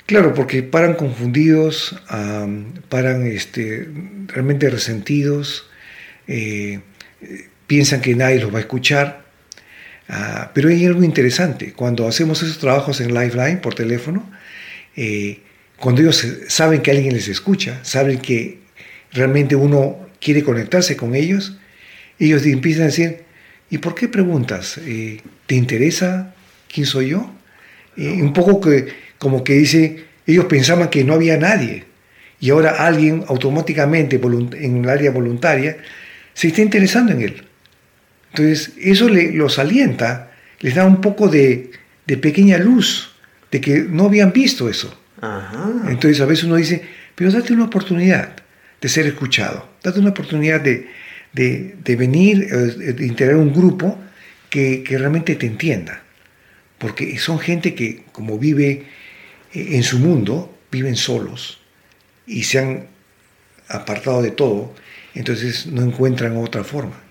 [0.08, 2.02] Claro, porque paran confundidos,
[2.90, 3.90] paran este,
[4.28, 5.70] realmente resentidos,
[6.28, 6.80] eh,
[7.68, 9.27] piensan que nadie los va a escuchar.
[10.10, 14.30] Ah, pero hay algo interesante, cuando hacemos esos trabajos en Lifeline por teléfono,
[14.96, 15.40] eh,
[15.78, 18.60] cuando ellos saben que alguien les escucha, saben que
[19.12, 21.58] realmente uno quiere conectarse con ellos,
[22.20, 23.24] ellos empiezan a decir,
[23.70, 24.80] ¿y por qué preguntas?
[24.80, 26.34] Eh, ¿Te interesa
[26.74, 27.32] quién soy yo?
[27.98, 31.84] Un poco que, como que dice, ellos pensaban que no había nadie,
[32.40, 34.22] y ahora alguien automáticamente
[34.60, 35.78] en el área voluntaria
[36.34, 37.47] se está interesando en él.
[38.32, 41.72] Entonces, eso los alienta, les da un poco de,
[42.06, 43.12] pequeña luz,
[43.52, 44.96] de que no habían visto eso.
[45.88, 46.84] Entonces a veces uno dice,
[47.16, 48.36] pero date una oportunidad
[48.80, 50.88] de ser escuchado, date una oportunidad de,
[51.34, 53.98] de, venir, eh, de integrar un grupo
[54.50, 56.04] que, que, realmente te entienda.
[56.78, 58.86] Porque son gente que, como vive
[59.54, 61.60] eh, en su mundo, viven solos
[62.28, 62.88] y se han
[63.70, 64.74] apartado de todo,
[65.16, 67.07] entonces no encuentran otra forma.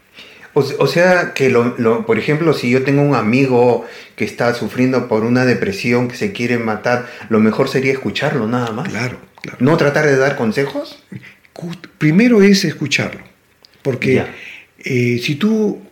[0.58, 3.84] O, sea que, lo, por ejemplo, si yo tengo un amigo
[4.16, 8.72] que está sufriendo por una depresión, que se quiere matar, lo mejor sería escucharlo nada
[8.72, 8.88] más.
[8.88, 9.58] Claro, claro.
[9.60, 11.04] ¿No tratar de dar consejos?
[11.98, 13.20] Primero es escucharlo,
[13.82, 14.24] porque
[14.78, 15.82] eh, si tú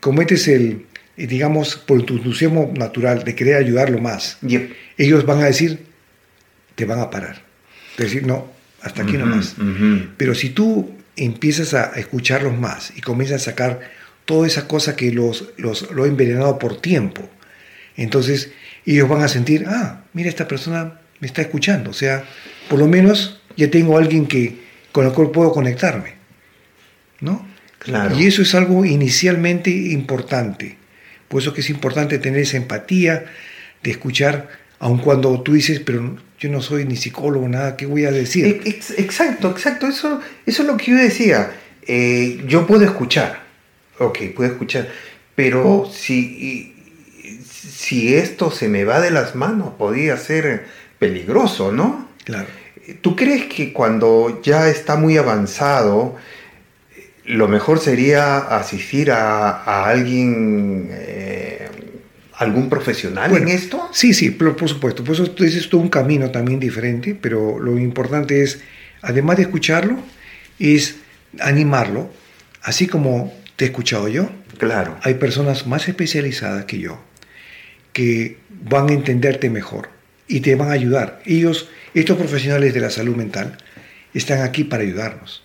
[0.00, 4.38] cometes el, digamos, por tu entusiasmo natural de querer ayudarlo más,
[4.96, 5.86] ellos van a decir,
[6.74, 7.44] te van a parar.
[7.96, 8.50] Decir, no,
[8.82, 9.54] hasta aquí nomás.
[10.16, 13.97] Pero si tú empiezas a escucharlos más y comienzas a sacar
[14.28, 17.26] toda esa cosa que los, los, lo ha envenenado por tiempo.
[17.96, 18.50] Entonces
[18.84, 21.92] ellos van a sentir, ah, mira, esta persona me está escuchando.
[21.92, 22.24] O sea,
[22.68, 24.58] por lo menos ya tengo a alguien que,
[24.92, 26.16] con el cual puedo conectarme.
[27.22, 27.48] ¿No?
[27.78, 28.18] Claro.
[28.18, 30.76] Y eso es algo inicialmente importante.
[31.28, 33.24] Por eso que es importante tener esa empatía
[33.82, 38.04] de escuchar, aun cuando tú dices, pero yo no soy ni psicólogo, nada, ¿qué voy
[38.04, 38.60] a decir?
[38.66, 39.86] Exacto, exacto.
[39.86, 41.50] Eso, eso es lo que yo decía.
[41.86, 43.47] Eh, yo puedo escuchar
[43.98, 44.88] ok, puedo escuchar,
[45.34, 45.90] pero oh.
[45.90, 46.74] si,
[47.60, 50.66] si esto se me va de las manos, podría ser
[50.98, 52.08] peligroso, ¿no?
[52.24, 52.48] Claro.
[53.02, 56.16] ¿Tú crees que cuando ya está muy avanzado,
[57.26, 61.68] lo mejor sería asistir a, alguien, eh,
[62.34, 63.90] algún profesional en esto?
[63.92, 65.04] Sí, sí, por, por supuesto.
[65.04, 68.60] Por eso tú dices todo un camino también diferente, pero lo importante es,
[69.02, 69.98] además de escucharlo,
[70.58, 70.96] es
[71.40, 72.10] animarlo,
[72.62, 74.30] así como te he escuchado yo.
[74.56, 74.96] Claro.
[75.02, 77.02] Hay personas más especializadas que yo
[77.92, 79.90] que van a entenderte mejor
[80.28, 81.20] y te van a ayudar.
[81.26, 83.58] Ellos, estos profesionales de la salud mental,
[84.14, 85.42] están aquí para ayudarnos.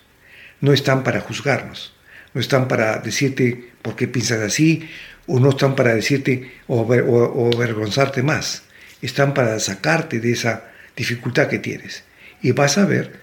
[0.60, 1.92] No están para juzgarnos.
[2.34, 4.88] No están para decirte por qué piensas así
[5.26, 8.62] o no están para decirte o, o, avergonzarte más.
[9.02, 12.04] Están para sacarte de esa dificultad que tienes.
[12.42, 13.18] Y vas a ver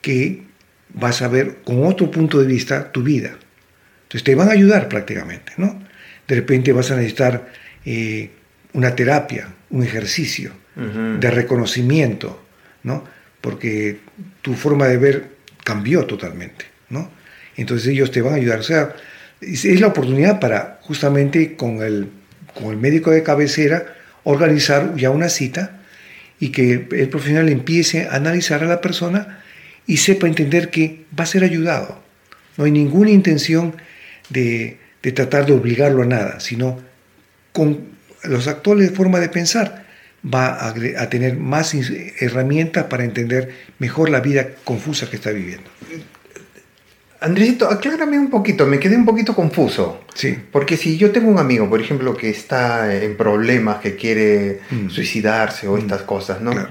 [0.00, 0.44] que
[0.94, 3.36] vas a ver con otro punto de vista tu vida.
[4.08, 5.78] Entonces te van a ayudar prácticamente, ¿no?
[6.26, 7.48] De repente vas a necesitar
[7.84, 8.30] eh,
[8.72, 12.40] una terapia, un ejercicio de reconocimiento,
[12.84, 13.04] ¿no?
[13.40, 13.98] Porque
[14.42, 15.28] tu forma de ver
[15.64, 17.10] cambió totalmente, ¿no?
[17.56, 18.60] Entonces ellos te van a ayudar.
[18.60, 18.94] O sea,
[19.40, 22.08] es, la oportunidad para justamente con el,
[22.54, 25.80] con el médico de cabecera organizar ya una cita
[26.40, 29.40] y que el profesional empiece a analizar a la persona
[29.86, 32.00] y sepa entender que va a ser ayudado.
[32.56, 33.74] No hay ninguna intención
[34.28, 34.78] de,
[35.14, 36.78] tratar de obligarlo a nada, sino
[37.52, 39.86] con los actuales formas de pensar
[40.22, 41.74] va a, tener más
[42.20, 45.70] herramientas para entender mejor la vida confusa que está viviendo.
[47.20, 50.04] Andresito, aclárame un poquito, me quedé un poquito confuso.
[50.14, 50.38] Sí.
[50.52, 54.88] Porque si yo tengo un amigo, por ejemplo, que está en problemas, que quiere mm.
[54.88, 55.78] suicidarse o mm.
[55.78, 56.52] estas cosas, ¿no?
[56.52, 56.70] Claro.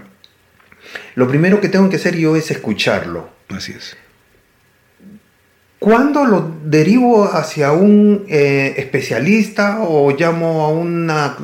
[1.15, 3.29] Lo primero que tengo que hacer yo es escucharlo.
[3.49, 3.97] Así es.
[5.79, 11.35] ¿Cuándo lo derivo hacia un eh, especialista o llamo a una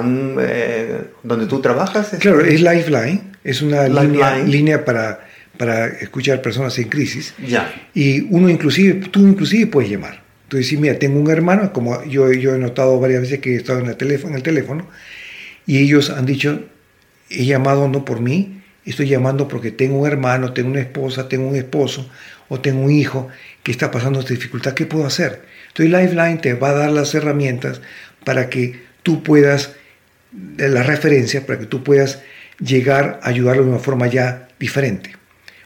[0.00, 2.16] un, eh, donde tú trabajas?
[2.20, 5.26] Claro, es Lifeline, es una línea, línea, para,
[5.58, 7.34] para escuchar personas en crisis.
[7.44, 7.74] Ya.
[7.92, 10.22] Y uno inclusive, tú inclusive puedes llamar.
[10.48, 13.56] Tú dices, mira, tengo un hermano, como yo, yo he notado varias veces que he
[13.56, 14.86] estado en el teléfono, en el teléfono
[15.66, 16.60] y ellos han dicho,
[17.28, 21.48] he llamado no por mí, estoy llamando porque tengo un hermano, tengo una esposa, tengo
[21.48, 22.08] un esposo
[22.48, 23.28] o tengo un hijo
[23.62, 25.42] que está pasando esta dificultad, ¿qué puedo hacer?
[25.68, 27.80] Entonces Lifeline te va a dar las herramientas
[28.24, 29.72] para que tú puedas,
[30.56, 32.22] las referencias, para que tú puedas
[32.58, 35.14] llegar a ayudarlo de una forma ya diferente.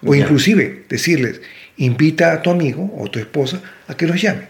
[0.05, 1.41] O inclusive decirles,
[1.77, 4.45] invita a tu amigo o tu esposa a que los llame.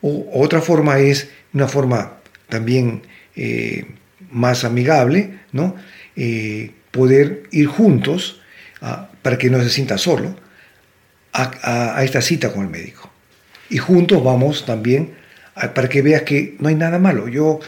[0.00, 2.18] O otra forma es una forma
[2.48, 3.02] también
[3.36, 3.86] eh,
[4.30, 5.76] más amigable, ¿no?
[6.16, 8.40] Eh, poder ir juntos
[8.80, 10.47] ah, para que no se sienta solo
[11.32, 13.10] a, esta cita con el médico.
[13.70, 15.14] Y juntos vamos también
[15.74, 17.28] para que veas que no hay nada malo.
[17.28, 17.60] Yo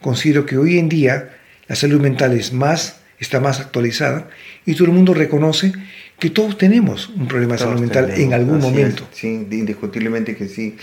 [0.00, 1.30] considero que hoy en día
[1.66, 4.28] la salud mental es más, está más actualizada
[4.66, 5.72] y todo el mundo reconoce
[6.18, 9.06] que todos tenemos un problema de salud mental en algún momento.
[9.12, 10.76] sí, indiscutiblemente que sí.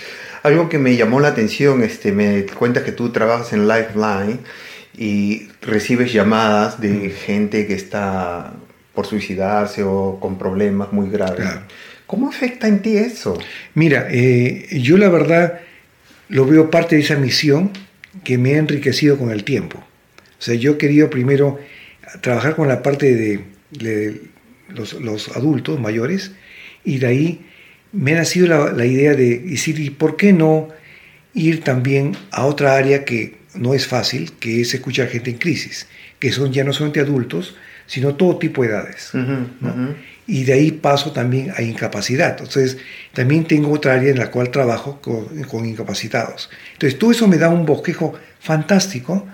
[0.44, 4.40] Algo que me llamó la atención, este, me cuentas que tú trabajas en Lifeline
[4.98, 7.12] y recibes llamadas de mm.
[7.26, 8.54] gente que está
[8.94, 11.46] por suicidarse o con problemas muy graves.
[12.08, 13.38] ¿Cómo afecta en ti eso?
[13.74, 15.62] Mira, eh, yo la verdad
[16.30, 17.72] lo veo parte de esa misión
[18.24, 19.80] que me ha enriquecido con el tiempo.
[20.40, 21.60] O sea, yo he querido primero
[22.22, 24.22] trabajar con la parte de,
[24.70, 26.32] los, adultos mayores,
[26.84, 27.46] y de ahí
[27.92, 30.70] me ha nacido la, la idea de decir, ¿y por qué no
[31.34, 35.88] ir también a otra área que no es fácil, que es escuchar gente en crisis,
[36.20, 37.56] que son ya no solamente adultos,
[37.86, 39.12] sino todo tipo de edades.
[40.28, 42.32] Y de ahí paso también a incapacidad.
[42.32, 42.78] Entonces,
[43.14, 46.50] también tengo otra área en la cual trabajo con, con incapacitados.
[46.74, 49.28] Entonces, todo eso me da un bosquejo fantástico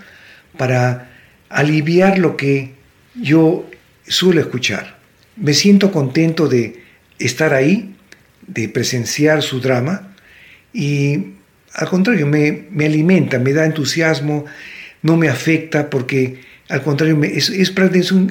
[0.57, 1.09] para
[1.49, 2.73] aliviar lo que
[3.15, 3.69] yo
[4.07, 4.97] suelo escuchar.
[5.37, 6.83] Me siento contento de
[7.19, 7.95] estar ahí,
[8.47, 10.13] de presenciar su drama
[10.73, 11.33] y
[11.73, 14.45] al contrario, me, me alimenta, me da entusiasmo,
[15.01, 16.41] no me afecta porque
[16.71, 17.73] al contrario, es, es,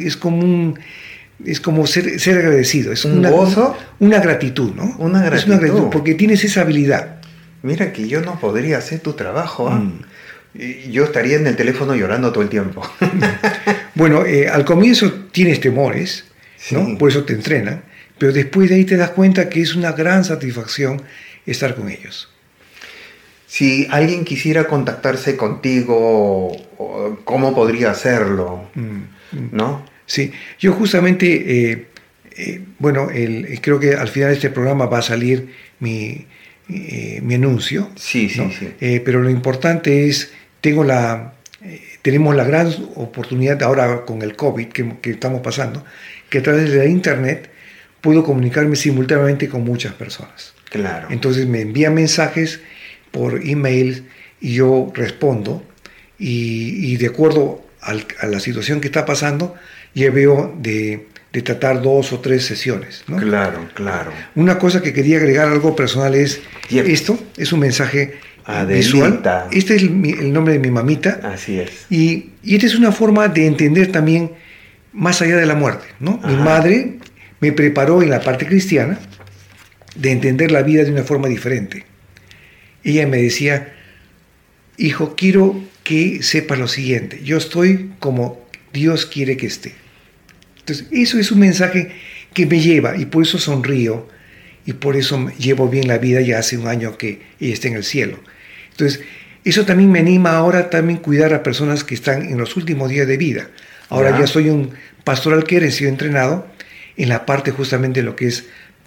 [0.00, 0.78] es, como un,
[1.44, 2.92] es como ser, ser agradecido.
[2.92, 3.76] Es ¿Un una, gozo?
[3.98, 4.96] Una gratitud, ¿no?
[4.98, 5.38] Una gratitud.
[5.38, 7.20] Es una gratitud porque tienes esa habilidad.
[7.62, 9.68] Mira que yo no podría hacer tu trabajo.
[9.68, 9.76] ¿ah?
[9.76, 10.90] Mm.
[10.90, 12.82] Yo estaría en el teléfono llorando todo el tiempo.
[13.94, 16.24] bueno, eh, al comienzo tienes temores,
[16.70, 16.98] ¿no?
[16.98, 17.82] Por eso te entrenan.
[18.18, 21.02] Pero después de ahí te das cuenta que es una gran satisfacción
[21.46, 22.28] estar con ellos.
[23.50, 26.52] Si alguien quisiera contactarse contigo,
[27.24, 28.70] ¿cómo podría hacerlo?
[28.76, 28.82] Mm,
[29.32, 29.48] mm.
[29.50, 29.84] ¿No?
[30.06, 30.30] Sí,
[30.60, 31.86] yo justamente, eh,
[32.36, 36.26] eh, bueno, el, creo que al final de este programa va a salir mi,
[36.68, 37.90] eh, mi anuncio.
[37.96, 38.52] Sí, sí, ¿no?
[38.52, 39.00] sí.
[39.04, 41.34] pero lo importante es, tengo la,
[42.02, 45.84] tenemos la gran oportunidad ahora con el COVID que, que estamos pasando,
[46.28, 47.50] que a través de la Internet
[48.00, 50.54] puedo comunicarme simultáneamente con muchas personas.
[50.70, 51.08] Claro.
[51.10, 52.60] Entonces me envían mensajes
[53.10, 54.06] por email
[54.40, 55.62] y yo respondo
[56.18, 59.54] y, y de acuerdo al, a la situación que está pasando,
[59.94, 63.04] ya veo de, de, tratar dos o tres sesiones.
[63.08, 63.16] ¿no?
[63.16, 64.12] Claro, claro.
[64.34, 66.86] Una cosa que quería agregar algo personal es Yep.
[66.86, 68.76] esto, es un mensaje Adelita.
[68.76, 69.48] visual.
[69.50, 71.86] Este es el, nombre de mi mamita Así es.
[71.90, 74.30] y, y esta es una forma de entender también
[74.92, 75.86] más allá de la muerte.
[76.00, 76.20] ¿no?
[76.24, 76.98] Mi madre
[77.40, 78.98] me preparó en la parte cristiana
[79.96, 81.84] de entender la vida de una forma diferente.
[82.84, 83.72] Ella me decía,
[84.76, 88.40] hijo, quiero que sepas lo siguiente, yo estoy como
[88.72, 89.74] Dios quiere que esté.
[90.58, 91.90] Entonces, eso es un mensaje
[92.32, 94.08] que me lleva y por eso sonrío
[94.66, 97.74] y por eso llevo bien la vida ya hace un año que ella está en
[97.74, 98.18] el cielo.
[98.70, 99.00] Entonces,
[99.44, 103.06] eso también me anima ahora también cuidar a personas que están en los últimos días
[103.08, 103.48] de vida.
[103.88, 104.20] Ahora Ya.
[104.20, 104.70] ya soy un
[105.02, 106.46] pastoral que he sido entrenado
[106.96, 108.44] en la parte justamente de lo que es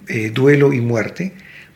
[0.08, 1.32] eh, duelo y muerte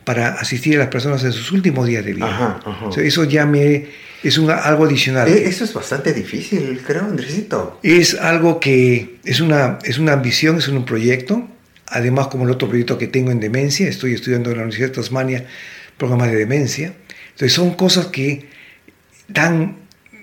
[0.08, 2.34] para asistir a las personas en sus últimos días de vida.
[2.34, 2.86] Ajá, ajá.
[2.86, 3.88] O sea, eso ya me
[4.22, 5.28] es un, algo adicional.
[5.28, 7.78] Eh, Eso es bastante difícil, creo, Andresito.
[7.82, 11.46] Es algo que es una, es una ambición, es un proyecto.
[11.88, 14.94] Además, como el otro proyecto que tengo en demencia, estoy estudiando en la Universidad de
[14.94, 15.46] Tasmania
[15.98, 16.94] programas de demencia.
[17.32, 18.46] Entonces, son cosas que
[19.28, 19.76] dan,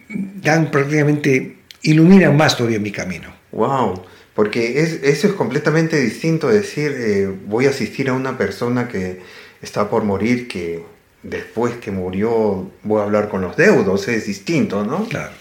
[0.09, 3.35] dan prácticamente, iluminan más todavía mi camino.
[3.51, 4.01] Wow,
[4.33, 8.87] porque es, eso es completamente distinto de decir, eh, voy a asistir a una persona
[8.87, 10.83] que está por morir, que
[11.23, 15.05] después que murió voy a hablar con los deudos, es distinto, ¿no?
[15.05, 15.33] Claro.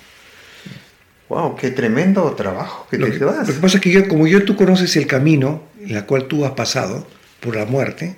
[1.28, 3.48] Wow, qué tremendo trabajo que Lo te que, das.
[3.48, 6.26] lo que pasa es que yo, como yo tú conoces el camino en el cual
[6.26, 7.06] tú has pasado
[7.40, 8.16] por la muerte,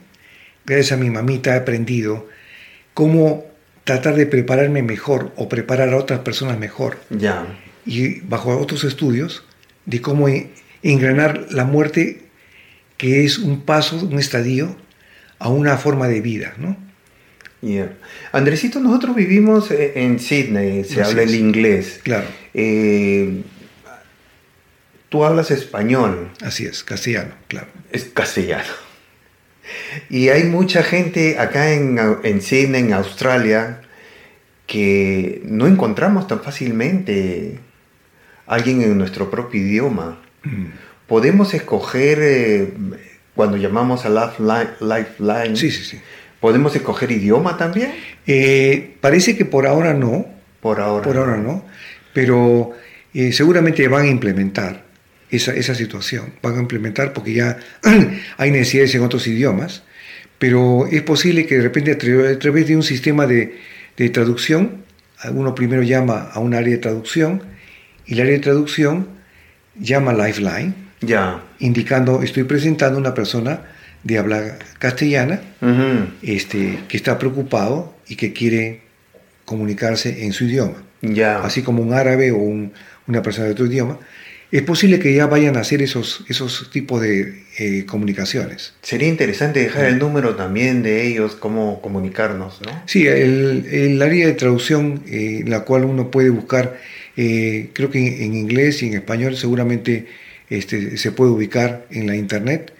[0.64, 2.26] gracias a mi mamita he aprendido
[2.94, 3.44] cómo
[3.84, 7.46] tratar de prepararme mejor o preparar a otras personas mejor Ya,
[7.84, 9.44] y bajo otros estudios
[9.84, 10.26] de cómo
[10.82, 12.24] engranar la muerte
[12.96, 14.74] que es un paso, un estadio
[15.38, 16.76] a una forma de vida, ¿no?
[17.62, 17.92] ya.
[18.32, 22.00] Andresito, nosotros vivimos eh, en Sydney, se habla el inglés.
[22.02, 23.42] Claro, Eh,
[25.08, 27.68] tú hablas español, así es, castellano, claro.
[27.92, 28.72] es castellano.
[30.08, 33.80] Y hay mucha gente acá en, en Sydney, en Australia,
[34.66, 37.58] que no encontramos tan fácilmente
[38.46, 40.20] alguien en nuestro propio idioma.
[40.42, 40.66] Mm.
[41.06, 42.74] Podemos escoger, eh,
[43.36, 46.00] cuando llamamos a Lifeline, Lifeline, Sí, sí, sí.
[46.40, 47.92] ¿podemos escoger idioma también?
[48.26, 50.26] Eh, parece que por ahora no,
[50.60, 51.04] Por ahora.
[51.04, 51.64] Por ahora no,
[52.12, 52.72] pero
[53.14, 54.84] eh, seguramente van a implementar
[55.30, 57.58] esa, esa situación, van a implementar porque ya
[58.38, 59.82] hay necesidades en otros idiomas,
[60.38, 63.56] pero es posible que de repente a tra- a través de un sistema de,
[63.96, 64.84] de traducción,
[65.32, 67.42] uno primero llama a un área de traducción
[68.06, 69.08] y el área de traducción
[69.78, 71.42] llama Lifeline, Ya.
[71.58, 73.62] indicando estoy presentando a una persona
[74.02, 75.40] de habla castellana
[76.22, 78.80] este, que está preocupado y que quiere
[79.44, 81.40] comunicarse en su idioma, Ya.
[81.42, 82.72] así como un árabe o un-
[83.06, 83.98] una persona de otro idioma,
[84.52, 88.74] es posible que ya vayan a hacer esos, esos tipos de eh, comunicaciones.
[88.82, 92.82] Sería interesante dejar el número también de ellos, cómo comunicarnos, ¿no?
[92.86, 96.76] Sí, el, el área de traducción, eh, la cual uno puede buscar,
[97.16, 100.06] eh, creo que en, en inglés y en español seguramente
[100.48, 102.72] este, se puede ubicar en la internet,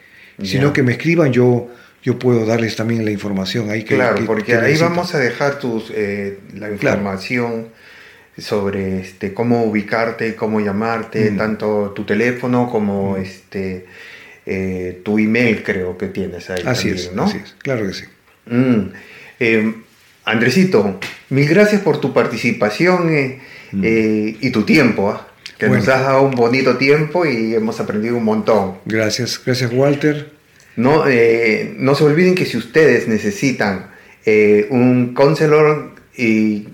[0.43, 1.69] sino que me escriban, yo,
[2.03, 5.91] yo puedo darles también la información ahí que Claro, porque ahí vamos a dejar tus,
[5.95, 7.69] eh, la información
[8.39, 11.37] sobre este, cómo ubicarte, cómo llamarte, mm.
[11.37, 13.23] tanto tu teléfono como mm.
[13.23, 13.87] este,
[14.45, 16.62] eh, tu email creo que tienes ahí.
[16.67, 17.25] Así es, ¿no?
[17.25, 18.05] Así es, claro que sí.
[18.47, 18.93] Mm.
[19.41, 19.75] Eh,
[20.27, 20.99] Andresito,
[21.31, 25.21] mil gracias por tu participación eh, y tu tiempo,
[25.59, 28.79] que nos has dado un bonito tiempo y hemos aprendido un montón.
[28.85, 30.33] Gracias, gracias Walter.
[30.77, 33.91] No, no se olviden que si ustedes necesitan
[34.71, 36.69] un counselor y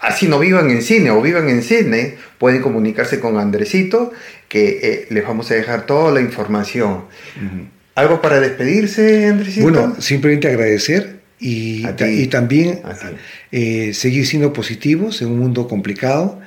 [0.00, 4.12] así no vivan en cine o vivan en cine, pueden comunicarse con Andresito,
[4.48, 7.04] que eh, les vamos a dejar toda la información.
[7.94, 9.62] ¿Algo para despedirse, Andresito?
[9.62, 12.80] Bueno, simplemente agradecer y, y también
[13.52, 16.40] eh, seguir siendo positivos en un mundo complicado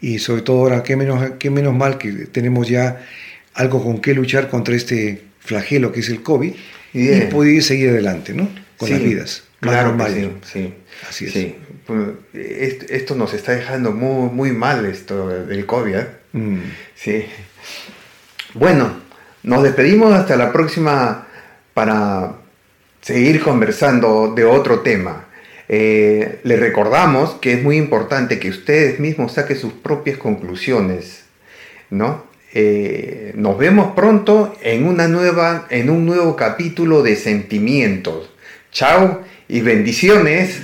[0.00, 3.04] y sobre todo ahora, qué menos, qué menos mal que tenemos ya
[3.54, 6.52] algo con qué luchar contra este flagelo que es el COVID
[6.92, 8.48] y poder seguir adelante, ¿no?
[8.76, 9.44] Con las vidas.
[9.60, 10.74] claro sí, sí.
[11.08, 11.54] Así es.
[11.86, 12.00] Pues,
[12.90, 15.94] esto nos está dejando muy, muy mal esto del COVID.
[15.94, 16.06] ¿eh?
[16.32, 16.58] Mm.
[16.94, 17.24] Sí.
[18.54, 19.00] Bueno,
[19.42, 21.26] nos despedimos hasta la próxima
[21.74, 22.36] para
[23.00, 25.27] seguir conversando de otro tema.
[25.68, 31.24] Eh, le recordamos que es muy importante que ustedes mismos saquen sus propias conclusiones,
[31.90, 32.26] ¿no?
[32.54, 38.30] Eh, nos vemos pronto en, una nueva, en un nuevo capítulo de sentimientos.
[38.72, 40.62] Chao y bendiciones.